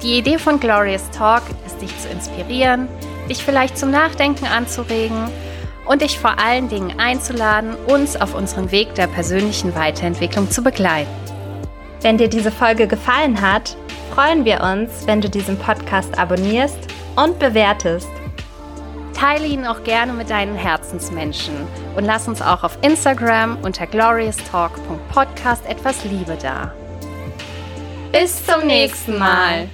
Die 0.00 0.18
Idee 0.18 0.38
von 0.38 0.60
Glorious 0.60 1.10
Talk 1.10 1.42
ist, 1.66 1.82
dich 1.82 1.98
zu 1.98 2.08
inspirieren 2.08 2.88
dich 3.30 3.42
vielleicht 3.42 3.78
zum 3.78 3.90
Nachdenken 3.90 4.44
anzuregen 4.44 5.30
und 5.86 6.02
dich 6.02 6.18
vor 6.18 6.38
allen 6.38 6.68
Dingen 6.68 6.98
einzuladen, 7.00 7.74
uns 7.86 8.20
auf 8.20 8.34
unserem 8.34 8.70
Weg 8.70 8.94
der 8.94 9.06
persönlichen 9.06 9.74
Weiterentwicklung 9.74 10.50
zu 10.50 10.62
begleiten. 10.62 11.10
Wenn 12.02 12.18
dir 12.18 12.28
diese 12.28 12.50
Folge 12.50 12.86
gefallen 12.86 13.40
hat, 13.40 13.76
freuen 14.14 14.44
wir 14.44 14.62
uns, 14.62 15.06
wenn 15.06 15.20
du 15.20 15.28
diesen 15.28 15.58
Podcast 15.58 16.18
abonnierst 16.18 16.78
und 17.16 17.38
bewertest. 17.38 18.08
Teile 19.14 19.46
ihn 19.46 19.66
auch 19.66 19.84
gerne 19.84 20.12
mit 20.12 20.30
deinen 20.30 20.56
Herzensmenschen 20.56 21.54
und 21.94 22.04
lass 22.04 22.26
uns 22.26 22.40
auch 22.40 22.64
auf 22.64 22.78
Instagram 22.82 23.58
unter 23.62 23.86
glorioustalk.podcast 23.86 25.66
etwas 25.66 26.04
Liebe 26.04 26.38
da. 26.40 26.72
Bis 28.12 28.44
zum 28.44 28.66
nächsten 28.66 29.18
Mal. 29.18 29.68